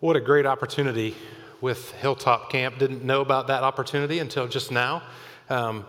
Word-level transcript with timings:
What 0.00 0.14
a 0.16 0.20
great 0.20 0.46
opportunity 0.46 1.16
with 1.60 1.90
Hilltop 1.94 2.50
Camp. 2.50 2.78
Didn't 2.78 3.04
know 3.04 3.20
about 3.20 3.48
that 3.48 3.62
opportunity 3.62 4.20
until 4.20 4.46
just 4.46 4.70
now. 4.70 5.02
Um, 5.50 5.84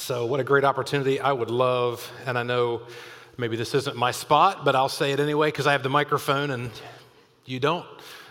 so, 0.00 0.24
what 0.24 0.40
a 0.40 0.44
great 0.44 0.64
opportunity. 0.64 1.20
I 1.20 1.30
would 1.30 1.50
love, 1.50 2.10
and 2.24 2.38
I 2.38 2.42
know 2.42 2.80
maybe 3.36 3.58
this 3.58 3.74
isn't 3.74 3.96
my 3.96 4.12
spot, 4.12 4.64
but 4.64 4.74
I'll 4.74 4.88
say 4.88 5.12
it 5.12 5.20
anyway 5.20 5.48
because 5.48 5.66
I 5.66 5.72
have 5.72 5.82
the 5.82 5.90
microphone 5.90 6.50
and 6.50 6.70
you 7.44 7.60
don't. 7.60 7.84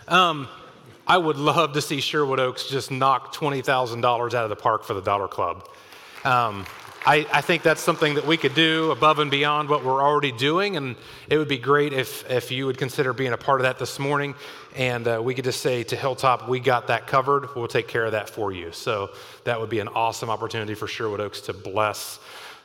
Um, 0.08 0.48
I 1.06 1.16
would 1.16 1.36
love 1.36 1.74
to 1.74 1.80
see 1.80 2.00
Sherwood 2.00 2.40
Oaks 2.40 2.68
just 2.68 2.90
knock 2.90 3.32
$20,000 3.36 4.04
out 4.04 4.34
of 4.34 4.50
the 4.50 4.56
park 4.56 4.82
for 4.82 4.94
the 4.94 5.00
Dollar 5.00 5.28
Club. 5.28 5.68
Um, 6.24 6.66
I, 7.06 7.26
I, 7.32 7.40
think 7.40 7.62
that's 7.62 7.80
something 7.80 8.16
that 8.16 8.26
we 8.26 8.36
could 8.36 8.54
do 8.54 8.90
above 8.90 9.20
and 9.20 9.30
beyond 9.30 9.70
what 9.70 9.82
we're 9.82 10.02
already 10.02 10.32
doing, 10.32 10.76
and 10.76 10.96
it 11.30 11.38
would 11.38 11.48
be 11.48 11.56
great 11.56 11.94
if, 11.94 12.30
if 12.30 12.50
you 12.50 12.66
would 12.66 12.76
consider 12.76 13.14
being 13.14 13.32
a 13.32 13.38
part 13.38 13.60
of 13.60 13.62
that 13.62 13.78
this 13.78 13.98
morning. 13.98 14.34
And 14.76 15.08
uh, 15.08 15.20
we 15.24 15.34
could 15.34 15.44
just 15.44 15.62
say 15.62 15.82
to 15.84 15.96
Hilltop, 15.96 16.46
we 16.46 16.60
got 16.60 16.88
that 16.88 17.06
covered. 17.06 17.54
We'll 17.56 17.68
take 17.68 17.88
care 17.88 18.04
of 18.04 18.12
that 18.12 18.28
for 18.28 18.52
you. 18.52 18.70
So 18.72 19.10
that 19.44 19.58
would 19.58 19.70
be 19.70 19.80
an 19.80 19.88
awesome 19.88 20.28
opportunity 20.28 20.74
for 20.74 20.86
Sherwood 20.86 21.20
Oaks 21.20 21.40
to 21.42 21.54
bless 21.54 22.20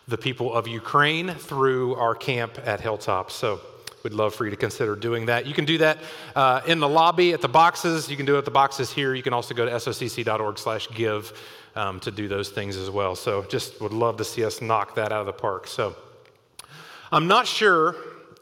the 0.09 0.17
people 0.17 0.53
of 0.53 0.67
Ukraine 0.67 1.33
through 1.33 1.95
our 1.95 2.13
camp 2.13 2.59
at 2.65 2.81
Hilltop. 2.81 3.31
So 3.31 3.61
we'd 4.03 4.13
love 4.13 4.35
for 4.35 4.43
you 4.43 4.51
to 4.51 4.57
consider 4.57 4.97
doing 4.97 5.27
that. 5.27 5.45
You 5.45 5.53
can 5.53 5.63
do 5.63 5.77
that 5.77 5.97
uh, 6.35 6.59
in 6.67 6.79
the 6.81 6.89
lobby 6.89 7.31
at 7.31 7.41
the 7.41 7.47
boxes. 7.47 8.09
You 8.09 8.17
can 8.17 8.25
do 8.25 8.35
it 8.35 8.39
at 8.39 8.45
the 8.45 8.51
boxes 8.51 8.91
here. 8.91 9.15
You 9.15 9.23
can 9.23 9.33
also 9.33 9.55
go 9.55 9.65
to 9.65 9.71
socc.org/give 9.71 11.33
um, 11.75 11.99
to 12.01 12.11
do 12.11 12.27
those 12.27 12.49
things 12.49 12.77
as 12.77 12.89
well. 12.89 13.15
So 13.15 13.43
just 13.43 13.81
would 13.81 13.93
love 13.93 14.17
to 14.17 14.23
see 14.23 14.43
us 14.43 14.61
knock 14.61 14.95
that 14.95 15.11
out 15.11 15.21
of 15.21 15.25
the 15.25 15.33
park. 15.33 15.67
So 15.67 15.95
I'm 17.11 17.27
not 17.27 17.47
sure 17.47 17.95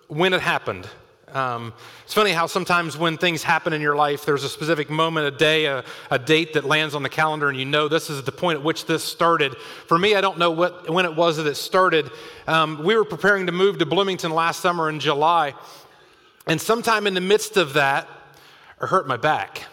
when 0.08 0.34
it 0.34 0.42
happened. 0.42 0.88
Um, 1.34 1.74
it's 2.04 2.14
funny 2.14 2.32
how 2.32 2.46
sometimes 2.46 2.96
when 2.96 3.18
things 3.18 3.42
happen 3.42 3.74
in 3.74 3.82
your 3.82 3.96
life, 3.96 4.24
there's 4.24 4.44
a 4.44 4.50
specific 4.50 4.92
moment, 4.92 5.26
a 5.26 5.32
day, 5.32 5.66
a, 5.66 5.84
a, 6.12 6.20
date 6.20 6.54
that 6.54 6.64
lands 6.64 6.94
on 6.94 7.02
the 7.02 7.10
calendar, 7.10 7.50
and 7.50 7.58
you 7.58 7.66
know 7.66 7.88
this 7.88 8.12
is 8.12 8.22
the 8.22 8.32
point 8.32 8.60
at 8.60 8.64
which 8.64 8.86
this 8.86 9.04
started. 9.04 9.58
For 9.88 9.98
me, 9.98 10.14
I 10.14 10.22
don't 10.22 10.38
know 10.38 10.52
what, 10.52 10.92
when 10.92 11.06
it 11.06 11.16
was 11.16 11.38
that 11.38 11.48
it 11.48 11.56
started. 11.56 12.12
Um, 12.46 12.84
we 12.84 12.96
were 12.96 13.04
preparing 13.04 13.48
to 13.48 13.52
move 13.52 13.80
to 13.80 13.86
Bloomington 13.88 14.32
last 14.32 14.60
summer 14.60 14.90
in 14.90 15.00
July, 15.00 15.56
and 16.46 16.62
sometime 16.62 17.08
in 17.08 17.16
the 17.16 17.22
midst 17.22 17.58
of 17.58 17.74
that, 17.74 18.08
I 18.80 18.86
hurt 18.86 19.08
my 19.08 19.18
back. 19.18 19.64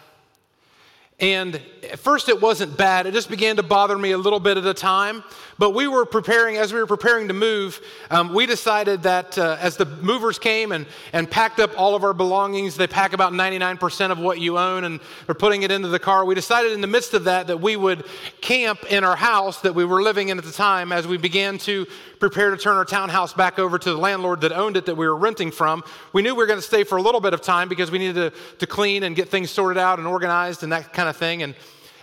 And 1.21 1.61
at 1.83 1.99
first 1.99 2.29
it 2.29 2.41
wasn't 2.41 2.75
bad. 2.75 3.05
It 3.05 3.13
just 3.13 3.29
began 3.29 3.57
to 3.57 3.63
bother 3.63 3.95
me 3.95 4.11
a 4.11 4.17
little 4.17 4.39
bit 4.39 4.57
at 4.57 4.65
a 4.65 4.73
time. 4.73 5.23
But 5.59 5.75
we 5.75 5.87
were 5.87 6.05
preparing, 6.05 6.57
as 6.57 6.73
we 6.73 6.79
were 6.79 6.87
preparing 6.87 7.27
to 7.27 7.35
move, 7.35 7.79
um, 8.09 8.33
we 8.33 8.47
decided 8.47 9.03
that 9.03 9.37
uh, 9.37 9.57
as 9.59 9.77
the 9.77 9.85
movers 9.85 10.39
came 10.39 10.71
and, 10.71 10.87
and 11.13 11.29
packed 11.29 11.59
up 11.59 11.79
all 11.79 11.93
of 11.93 12.03
our 12.03 12.13
belongings, 12.13 12.75
they 12.75 12.87
pack 12.87 13.13
about 13.13 13.33
99% 13.33 14.09
of 14.09 14.17
what 14.17 14.39
you 14.39 14.57
own 14.57 14.83
and 14.83 14.99
are 15.29 15.35
putting 15.35 15.61
it 15.61 15.69
into 15.69 15.89
the 15.89 15.99
car. 15.99 16.25
We 16.25 16.33
decided 16.33 16.71
in 16.71 16.81
the 16.81 16.87
midst 16.87 17.13
of 17.13 17.25
that 17.25 17.45
that 17.45 17.61
we 17.61 17.75
would 17.75 18.05
camp 18.41 18.91
in 18.91 19.03
our 19.03 19.15
house 19.15 19.61
that 19.61 19.75
we 19.75 19.85
were 19.85 20.01
living 20.01 20.29
in 20.29 20.39
at 20.39 20.45
the 20.45 20.51
time 20.51 20.91
as 20.91 21.05
we 21.05 21.17
began 21.17 21.59
to 21.59 21.85
prepare 22.19 22.49
to 22.49 22.57
turn 22.57 22.77
our 22.77 22.85
townhouse 22.85 23.33
back 23.33 23.59
over 23.59 23.77
to 23.77 23.91
the 23.91 23.97
landlord 23.97 24.41
that 24.41 24.51
owned 24.51 24.77
it 24.77 24.87
that 24.87 24.95
we 24.95 25.07
were 25.07 25.15
renting 25.15 25.51
from. 25.51 25.83
We 26.13 26.23
knew 26.23 26.33
we 26.33 26.39
were 26.39 26.47
going 26.47 26.59
to 26.59 26.65
stay 26.65 26.83
for 26.83 26.97
a 26.97 27.01
little 27.01 27.21
bit 27.21 27.33
of 27.35 27.41
time 27.41 27.69
because 27.69 27.91
we 27.91 27.99
needed 27.99 28.15
to, 28.15 28.57
to 28.57 28.67
clean 28.67 29.03
and 29.03 29.15
get 29.15 29.29
things 29.29 29.51
sorted 29.51 29.79
out 29.79 29.99
and 29.99 30.07
organized 30.07 30.63
and 30.63 30.71
that 30.71 30.91
kind 30.93 31.09
of 31.09 31.10
thing. 31.13 31.43
And 31.43 31.55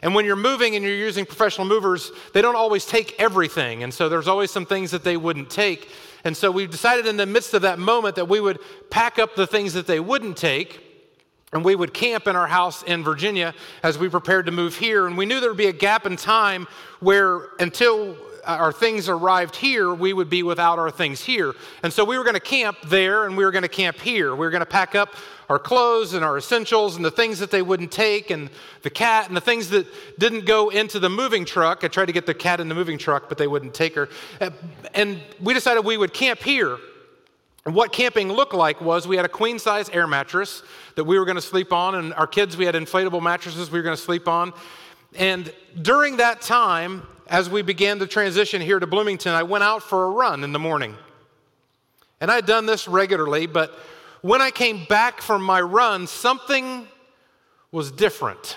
and 0.02 0.14
when 0.14 0.24
you're 0.24 0.36
moving 0.36 0.76
and 0.76 0.84
you're 0.84 0.94
using 0.94 1.26
professional 1.26 1.66
movers, 1.66 2.12
they 2.32 2.40
don't 2.40 2.54
always 2.54 2.86
take 2.86 3.20
everything. 3.20 3.82
And 3.82 3.92
so 3.92 4.08
there's 4.08 4.28
always 4.28 4.50
some 4.50 4.64
things 4.64 4.90
that 4.92 5.02
they 5.02 5.16
wouldn't 5.16 5.50
take. 5.50 5.90
And 6.24 6.36
so 6.36 6.50
we 6.50 6.66
decided 6.66 7.06
in 7.06 7.16
the 7.16 7.26
midst 7.26 7.54
of 7.54 7.62
that 7.62 7.78
moment 7.78 8.16
that 8.16 8.28
we 8.28 8.40
would 8.40 8.60
pack 8.90 9.18
up 9.18 9.34
the 9.34 9.46
things 9.46 9.72
that 9.72 9.86
they 9.86 10.00
wouldn't 10.00 10.36
take 10.36 10.84
and 11.52 11.64
we 11.64 11.74
would 11.74 11.94
camp 11.94 12.26
in 12.26 12.36
our 12.36 12.46
house 12.46 12.82
in 12.82 13.02
Virginia 13.02 13.54
as 13.82 13.96
we 13.96 14.08
prepared 14.08 14.46
to 14.46 14.52
move 14.52 14.76
here. 14.76 15.06
And 15.06 15.16
we 15.16 15.24
knew 15.24 15.40
there 15.40 15.50
would 15.50 15.56
be 15.56 15.66
a 15.66 15.72
gap 15.72 16.04
in 16.06 16.16
time 16.16 16.68
where 17.00 17.48
until 17.58 18.16
our 18.44 18.72
things 18.72 19.08
arrived 19.08 19.56
here, 19.56 19.92
we 19.92 20.12
would 20.12 20.30
be 20.30 20.42
without 20.42 20.78
our 20.78 20.90
things 20.90 21.22
here. 21.22 21.54
And 21.82 21.92
so 21.92 22.04
we 22.04 22.18
were 22.18 22.24
going 22.24 22.34
to 22.34 22.40
camp 22.40 22.78
there 22.86 23.26
and 23.26 23.36
we 23.36 23.44
were 23.44 23.50
going 23.50 23.62
to 23.62 23.68
camp 23.68 23.98
here. 24.00 24.32
We 24.32 24.46
were 24.46 24.50
going 24.50 24.60
to 24.60 24.66
pack 24.66 24.94
up 24.94 25.14
our 25.48 25.58
clothes 25.58 26.14
and 26.14 26.24
our 26.24 26.36
essentials 26.36 26.96
and 26.96 27.04
the 27.04 27.10
things 27.10 27.38
that 27.38 27.50
they 27.50 27.62
wouldn't 27.62 27.90
take 27.90 28.30
and 28.30 28.50
the 28.82 28.90
cat 28.90 29.28
and 29.28 29.36
the 29.36 29.40
things 29.40 29.70
that 29.70 29.86
didn't 30.18 30.44
go 30.44 30.68
into 30.68 30.98
the 30.98 31.08
moving 31.08 31.44
truck. 31.44 31.84
I 31.84 31.88
tried 31.88 32.06
to 32.06 32.12
get 32.12 32.26
the 32.26 32.34
cat 32.34 32.60
in 32.60 32.68
the 32.68 32.74
moving 32.74 32.98
truck, 32.98 33.28
but 33.28 33.38
they 33.38 33.46
wouldn't 33.46 33.74
take 33.74 33.94
her. 33.94 34.08
And 34.94 35.20
we 35.40 35.54
decided 35.54 35.84
we 35.84 35.96
would 35.96 36.12
camp 36.12 36.40
here. 36.40 36.78
And 37.66 37.74
what 37.74 37.92
camping 37.92 38.32
looked 38.32 38.54
like 38.54 38.80
was 38.80 39.06
we 39.06 39.16
had 39.16 39.26
a 39.26 39.28
queen 39.28 39.58
size 39.58 39.90
air 39.90 40.06
mattress 40.06 40.62
that 40.94 41.04
we 41.04 41.18
were 41.18 41.26
going 41.26 41.36
to 41.36 41.42
sleep 41.42 41.70
on, 41.70 41.96
and 41.96 42.14
our 42.14 42.26
kids, 42.26 42.56
we 42.56 42.64
had 42.64 42.74
inflatable 42.74 43.22
mattresses 43.22 43.70
we 43.70 43.78
were 43.78 43.82
going 43.82 43.96
to 43.96 44.02
sleep 44.02 44.26
on. 44.26 44.54
And 45.16 45.52
during 45.80 46.18
that 46.18 46.40
time, 46.40 47.02
as 47.26 47.48
we 47.48 47.62
began 47.62 47.98
the 47.98 48.06
transition 48.06 48.60
here 48.60 48.78
to 48.78 48.86
Bloomington, 48.86 49.32
I 49.32 49.42
went 49.42 49.64
out 49.64 49.82
for 49.82 50.04
a 50.04 50.10
run 50.10 50.44
in 50.44 50.52
the 50.52 50.58
morning. 50.58 50.96
And 52.20 52.30
I'd 52.30 52.46
done 52.46 52.66
this 52.66 52.88
regularly, 52.88 53.46
but 53.46 53.78
when 54.22 54.42
I 54.42 54.50
came 54.50 54.84
back 54.86 55.20
from 55.20 55.42
my 55.42 55.60
run, 55.60 56.06
something 56.06 56.88
was 57.70 57.90
different. 57.92 58.56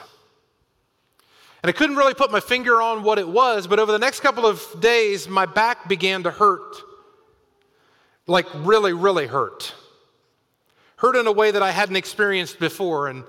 And 1.62 1.70
I 1.70 1.74
couldn't 1.74 1.96
really 1.96 2.16
put 2.16 2.32
my 2.32 2.40
finger 2.40 2.82
on 2.82 3.04
what 3.04 3.20
it 3.20 3.28
was, 3.28 3.68
but 3.68 3.78
over 3.78 3.92
the 3.92 4.00
next 4.00 4.22
couple 4.22 4.48
of 4.48 4.64
days, 4.80 5.28
my 5.28 5.46
back 5.46 5.88
began 5.88 6.24
to 6.24 6.32
hurt. 6.32 6.78
Like, 8.26 8.48
really, 8.56 8.94
really 8.94 9.28
hurt. 9.28 9.74
Hurt 10.96 11.16
in 11.16 11.28
a 11.28 11.32
way 11.32 11.52
that 11.52 11.62
I 11.62 11.72
hadn't 11.72 11.98
experienced 11.98 12.60
before. 12.60 13.10
And 13.10 13.24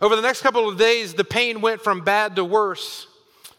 over 0.00 0.14
the 0.14 0.22
next 0.22 0.42
couple 0.42 0.68
of 0.68 0.78
days, 0.78 1.14
the 1.14 1.24
pain 1.24 1.60
went 1.60 1.80
from 1.80 2.02
bad 2.02 2.36
to 2.36 2.44
worse. 2.44 3.06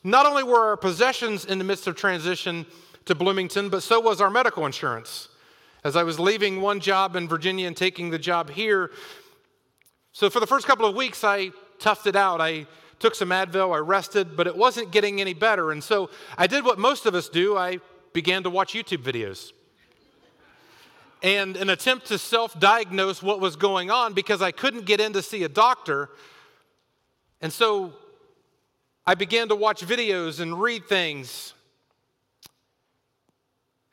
Not 0.03 0.25
only 0.25 0.43
were 0.43 0.69
our 0.69 0.77
possessions 0.77 1.45
in 1.45 1.57
the 1.57 1.65
midst 1.65 1.87
of 1.87 1.95
transition 1.95 2.65
to 3.05 3.15
Bloomington, 3.15 3.69
but 3.69 3.83
so 3.83 3.99
was 3.99 4.21
our 4.21 4.29
medical 4.29 4.65
insurance. 4.65 5.27
As 5.83 5.95
I 5.95 6.03
was 6.03 6.19
leaving 6.19 6.61
one 6.61 6.79
job 6.79 7.15
in 7.15 7.27
Virginia 7.27 7.67
and 7.67 7.75
taking 7.75 8.09
the 8.09 8.19
job 8.19 8.49
here, 8.49 8.91
so 10.11 10.29
for 10.29 10.39
the 10.39 10.47
first 10.47 10.65
couple 10.65 10.85
of 10.85 10.95
weeks, 10.95 11.23
I 11.23 11.51
toughed 11.79 12.07
it 12.07 12.15
out. 12.15 12.41
I 12.41 12.67
took 12.99 13.15
some 13.15 13.29
Advil, 13.29 13.73
I 13.73 13.79
rested, 13.79 14.35
but 14.35 14.47
it 14.47 14.55
wasn't 14.55 14.91
getting 14.91 15.21
any 15.21 15.33
better. 15.33 15.71
And 15.71 15.83
so 15.83 16.09
I 16.37 16.47
did 16.47 16.65
what 16.65 16.77
most 16.77 17.05
of 17.05 17.15
us 17.15 17.29
do 17.29 17.57
I 17.57 17.79
began 18.13 18.43
to 18.43 18.49
watch 18.49 18.73
YouTube 18.73 19.03
videos. 19.03 19.51
And 21.21 21.57
an 21.57 21.69
attempt 21.69 22.07
to 22.07 22.17
self 22.17 22.57
diagnose 22.59 23.21
what 23.21 23.39
was 23.39 23.55
going 23.55 23.91
on 23.91 24.13
because 24.13 24.41
I 24.41 24.51
couldn't 24.51 24.85
get 24.85 25.01
in 25.01 25.13
to 25.13 25.21
see 25.21 25.43
a 25.43 25.49
doctor. 25.49 26.09
And 27.41 27.51
so 27.51 27.93
I 29.05 29.15
began 29.15 29.49
to 29.49 29.55
watch 29.55 29.81
videos 29.81 30.39
and 30.39 30.61
read 30.61 30.85
things 30.85 31.53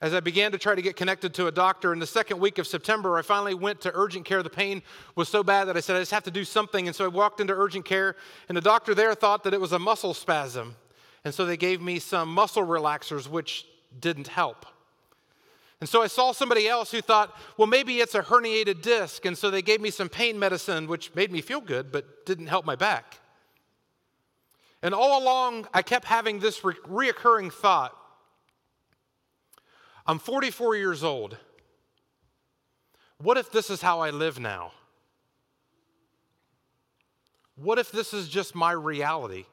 as 0.00 0.12
I 0.12 0.20
began 0.20 0.52
to 0.52 0.58
try 0.58 0.74
to 0.74 0.82
get 0.82 0.94
connected 0.94 1.32
to 1.34 1.46
a 1.46 1.52
doctor, 1.52 1.92
in 1.94 1.98
the 1.98 2.06
second 2.06 2.38
week 2.38 2.58
of 2.58 2.66
September, 2.66 3.16
I 3.16 3.22
finally 3.22 3.54
went 3.54 3.80
to 3.80 3.92
urgent 3.94 4.26
care. 4.26 4.42
The 4.42 4.50
pain 4.50 4.82
was 5.14 5.28
so 5.28 5.42
bad 5.42 5.64
that 5.64 5.76
I 5.76 5.80
said, 5.80 5.96
I 5.96 6.00
just 6.00 6.10
have 6.10 6.24
to 6.24 6.30
do 6.30 6.44
something. 6.44 6.86
And 6.86 6.94
so 6.94 7.06
I 7.06 7.08
walked 7.08 7.40
into 7.40 7.54
urgent 7.54 7.86
care, 7.86 8.14
and 8.48 8.56
the 8.56 8.60
doctor 8.60 8.94
there 8.94 9.14
thought 9.14 9.42
that 9.44 9.54
it 9.54 9.60
was 9.60 9.72
a 9.72 9.78
muscle 9.78 10.12
spasm. 10.12 10.76
And 11.24 11.32
so 11.32 11.46
they 11.46 11.56
gave 11.56 11.80
me 11.80 11.98
some 11.98 12.28
muscle 12.28 12.64
relaxers, 12.64 13.26
which 13.26 13.66
didn't 13.98 14.28
help. 14.28 14.66
And 15.80 15.88
so 15.88 16.00
I 16.02 16.06
saw 16.06 16.32
somebody 16.32 16.68
else 16.68 16.90
who 16.90 17.02
thought, 17.02 17.36
well, 17.58 17.66
maybe 17.66 17.98
it's 18.00 18.14
a 18.14 18.22
herniated 18.22 18.80
disc. 18.80 19.24
And 19.26 19.36
so 19.36 19.50
they 19.50 19.62
gave 19.62 19.80
me 19.80 19.90
some 19.90 20.08
pain 20.08 20.38
medicine, 20.38 20.86
which 20.86 21.14
made 21.14 21.30
me 21.30 21.42
feel 21.42 21.60
good, 21.60 21.92
but 21.92 22.24
didn't 22.24 22.46
help 22.46 22.64
my 22.64 22.76
back. 22.76 23.20
And 24.82 24.94
all 24.94 25.22
along, 25.22 25.68
I 25.74 25.82
kept 25.82 26.06
having 26.06 26.38
this 26.38 26.64
re- 26.64 26.74
reoccurring 26.88 27.52
thought 27.52 27.96
I'm 30.06 30.20
44 30.20 30.76
years 30.76 31.02
old. 31.02 31.36
What 33.18 33.36
if 33.36 33.50
this 33.50 33.70
is 33.70 33.82
how 33.82 34.00
I 34.00 34.10
live 34.10 34.38
now? 34.38 34.72
What 37.56 37.78
if 37.78 37.90
this 37.90 38.14
is 38.14 38.28
just 38.28 38.54
my 38.54 38.70
reality? 38.70 39.46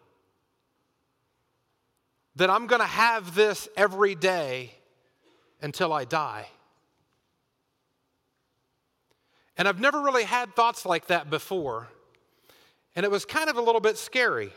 That 2.36 2.50
I'm 2.50 2.68
going 2.68 2.82
to 2.82 2.88
have 2.88 3.34
this 3.34 3.68
every 3.76 4.14
day 4.14 4.74
until 5.64 5.94
I 5.94 6.06
die. 6.06 6.48
And 9.58 9.68
I've 9.68 9.80
never 9.80 10.02
really 10.02 10.24
had 10.24 10.56
thoughts 10.56 10.86
like 10.86 11.08
that 11.08 11.30
before. 11.30 11.88
And 12.96 13.06
it 13.06 13.12
was 13.12 13.26
kind 13.26 13.50
of 13.50 13.58
a 13.58 13.62
little 13.62 13.82
bit 13.82 13.98
scary. 13.98 14.52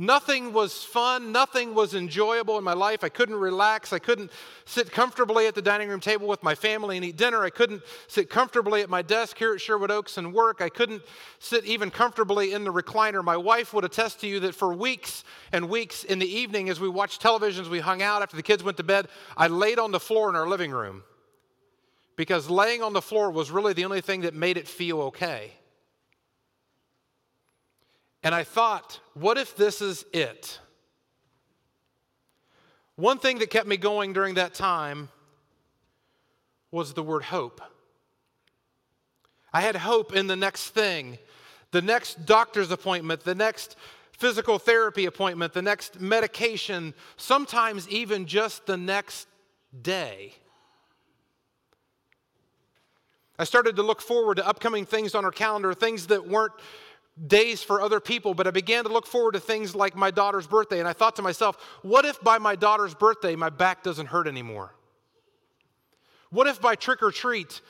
Nothing 0.00 0.52
was 0.52 0.84
fun. 0.84 1.32
Nothing 1.32 1.74
was 1.74 1.92
enjoyable 1.92 2.56
in 2.56 2.62
my 2.62 2.72
life. 2.72 3.02
I 3.02 3.08
couldn't 3.08 3.34
relax. 3.34 3.92
I 3.92 3.98
couldn't 3.98 4.30
sit 4.64 4.92
comfortably 4.92 5.48
at 5.48 5.56
the 5.56 5.62
dining 5.62 5.88
room 5.88 5.98
table 5.98 6.28
with 6.28 6.40
my 6.40 6.54
family 6.54 6.96
and 6.96 7.04
eat 7.04 7.16
dinner. 7.16 7.42
I 7.42 7.50
couldn't 7.50 7.82
sit 8.06 8.30
comfortably 8.30 8.80
at 8.82 8.88
my 8.88 9.02
desk 9.02 9.36
here 9.36 9.54
at 9.54 9.60
Sherwood 9.60 9.90
Oaks 9.90 10.16
and 10.16 10.32
work. 10.32 10.62
I 10.62 10.68
couldn't 10.68 11.02
sit 11.40 11.64
even 11.64 11.90
comfortably 11.90 12.52
in 12.52 12.62
the 12.62 12.72
recliner. 12.72 13.24
My 13.24 13.36
wife 13.36 13.74
would 13.74 13.84
attest 13.84 14.20
to 14.20 14.28
you 14.28 14.38
that 14.40 14.54
for 14.54 14.72
weeks 14.72 15.24
and 15.50 15.68
weeks 15.68 16.04
in 16.04 16.20
the 16.20 16.32
evening, 16.32 16.68
as 16.68 16.78
we 16.78 16.88
watched 16.88 17.20
television, 17.20 17.64
as 17.64 17.68
we 17.68 17.80
hung 17.80 18.00
out 18.00 18.22
after 18.22 18.36
the 18.36 18.42
kids 18.44 18.62
went 18.62 18.76
to 18.76 18.84
bed, 18.84 19.08
I 19.36 19.48
laid 19.48 19.80
on 19.80 19.90
the 19.90 19.98
floor 19.98 20.28
in 20.28 20.36
our 20.36 20.46
living 20.46 20.70
room 20.70 21.02
because 22.14 22.48
laying 22.48 22.84
on 22.84 22.92
the 22.92 23.02
floor 23.02 23.32
was 23.32 23.50
really 23.50 23.72
the 23.72 23.84
only 23.84 24.00
thing 24.00 24.20
that 24.20 24.34
made 24.34 24.58
it 24.58 24.68
feel 24.68 25.00
okay. 25.00 25.54
And 28.28 28.34
I 28.34 28.44
thought, 28.44 29.00
what 29.14 29.38
if 29.38 29.56
this 29.56 29.80
is 29.80 30.04
it? 30.12 30.58
One 32.94 33.18
thing 33.18 33.38
that 33.38 33.48
kept 33.48 33.66
me 33.66 33.78
going 33.78 34.12
during 34.12 34.34
that 34.34 34.52
time 34.52 35.08
was 36.70 36.92
the 36.92 37.02
word 37.02 37.22
hope. 37.22 37.62
I 39.50 39.62
had 39.62 39.76
hope 39.76 40.14
in 40.14 40.26
the 40.26 40.36
next 40.36 40.68
thing, 40.74 41.16
the 41.70 41.80
next 41.80 42.26
doctor's 42.26 42.70
appointment, 42.70 43.24
the 43.24 43.34
next 43.34 43.76
physical 44.12 44.58
therapy 44.58 45.06
appointment, 45.06 45.54
the 45.54 45.62
next 45.62 45.98
medication, 45.98 46.92
sometimes 47.16 47.88
even 47.88 48.26
just 48.26 48.66
the 48.66 48.76
next 48.76 49.26
day. 49.80 50.34
I 53.38 53.44
started 53.44 53.76
to 53.76 53.82
look 53.82 54.02
forward 54.02 54.34
to 54.34 54.46
upcoming 54.46 54.84
things 54.84 55.14
on 55.14 55.24
our 55.24 55.30
calendar, 55.30 55.72
things 55.72 56.08
that 56.08 56.28
weren't 56.28 56.52
days 57.26 57.62
for 57.62 57.80
other 57.80 58.00
people, 58.00 58.34
but 58.34 58.46
I 58.46 58.50
began 58.50 58.84
to 58.84 58.92
look 58.92 59.06
forward 59.06 59.32
to 59.32 59.40
things 59.40 59.74
like 59.74 59.96
my 59.96 60.10
daughter's 60.10 60.46
birthday. 60.46 60.78
And 60.78 60.88
I 60.88 60.92
thought 60.92 61.16
to 61.16 61.22
myself, 61.22 61.56
what 61.82 62.04
if 62.04 62.20
by 62.20 62.38
my 62.38 62.54
daughter's 62.54 62.94
birthday 62.94 63.34
my 63.34 63.50
back 63.50 63.82
doesn't 63.82 64.06
hurt 64.06 64.28
anymore? 64.28 64.74
What 66.30 66.46
if 66.46 66.60
by 66.60 66.74
trick 66.74 67.02
or 67.02 67.10
treat 67.10 67.60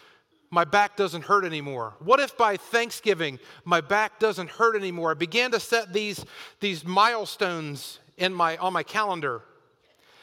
my 0.50 0.64
back 0.64 0.96
doesn't 0.96 1.24
hurt 1.24 1.44
anymore? 1.44 1.94
What 2.00 2.20
if 2.20 2.36
by 2.36 2.56
Thanksgiving 2.56 3.38
my 3.64 3.80
back 3.80 4.18
doesn't 4.18 4.50
hurt 4.50 4.76
anymore? 4.76 5.12
I 5.12 5.14
began 5.14 5.50
to 5.52 5.60
set 5.60 5.92
these, 5.92 6.24
these 6.60 6.84
milestones 6.84 8.00
in 8.16 8.34
my, 8.34 8.56
on 8.56 8.72
my 8.72 8.82
calendar. 8.82 9.42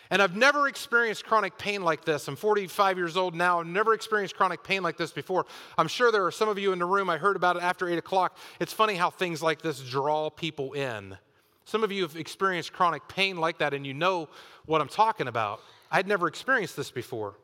And 0.10 0.22
I've 0.22 0.36
never 0.36 0.68
experienced 0.68 1.26
chronic 1.26 1.58
pain 1.58 1.82
like 1.82 2.06
this. 2.06 2.28
I'm 2.28 2.36
45 2.36 2.98
years 2.98 3.18
old 3.18 3.34
now. 3.34 3.60
I've 3.60 3.66
never 3.66 3.94
experienced 3.94 4.36
chronic 4.36 4.64
pain 4.64 4.84
like 4.84 4.98
this 4.98 5.12
before. 5.12 5.46
I'm 5.78 5.88
sure 5.88 6.12
there 6.12 6.26
are 6.26 6.32
some 6.32 6.48
of 6.48 6.60
you 6.60 6.74
in 6.74 6.80
the 6.80 6.86
room. 6.86 7.10
I 7.10 7.18
heard 7.18 7.36
about 7.36 7.56
it 7.56 7.64
after 7.64 7.90
8 7.90 7.98
o'clock. 7.98 8.38
It's 8.60 8.74
funny 8.74 8.96
how 8.96 9.10
things 9.10 9.42
like 9.42 9.62
this 9.62 9.80
draw 9.82 10.30
people 10.30 10.74
in. 10.74 11.18
Some 11.66 11.84
of 11.84 11.92
you 11.92 12.04
have 12.04 12.16
experienced 12.16 12.74
chronic 12.74 13.08
pain 13.08 13.38
like 13.38 13.58
that, 13.58 13.74
and 13.74 13.86
you 13.88 13.96
know 13.96 14.30
what 14.66 14.82
I'm 14.82 14.88
talking 14.88 15.28
about. 15.28 15.62
I'd 15.92 16.08
never 16.08 16.28
experienced 16.28 16.76
this 16.76 16.92
before. 16.92 17.36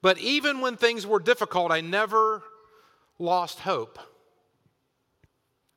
But 0.00 0.18
even 0.18 0.60
when 0.60 0.76
things 0.76 1.06
were 1.06 1.18
difficult, 1.18 1.72
I 1.72 1.80
never 1.80 2.42
lost 3.18 3.58
hope. 3.60 3.98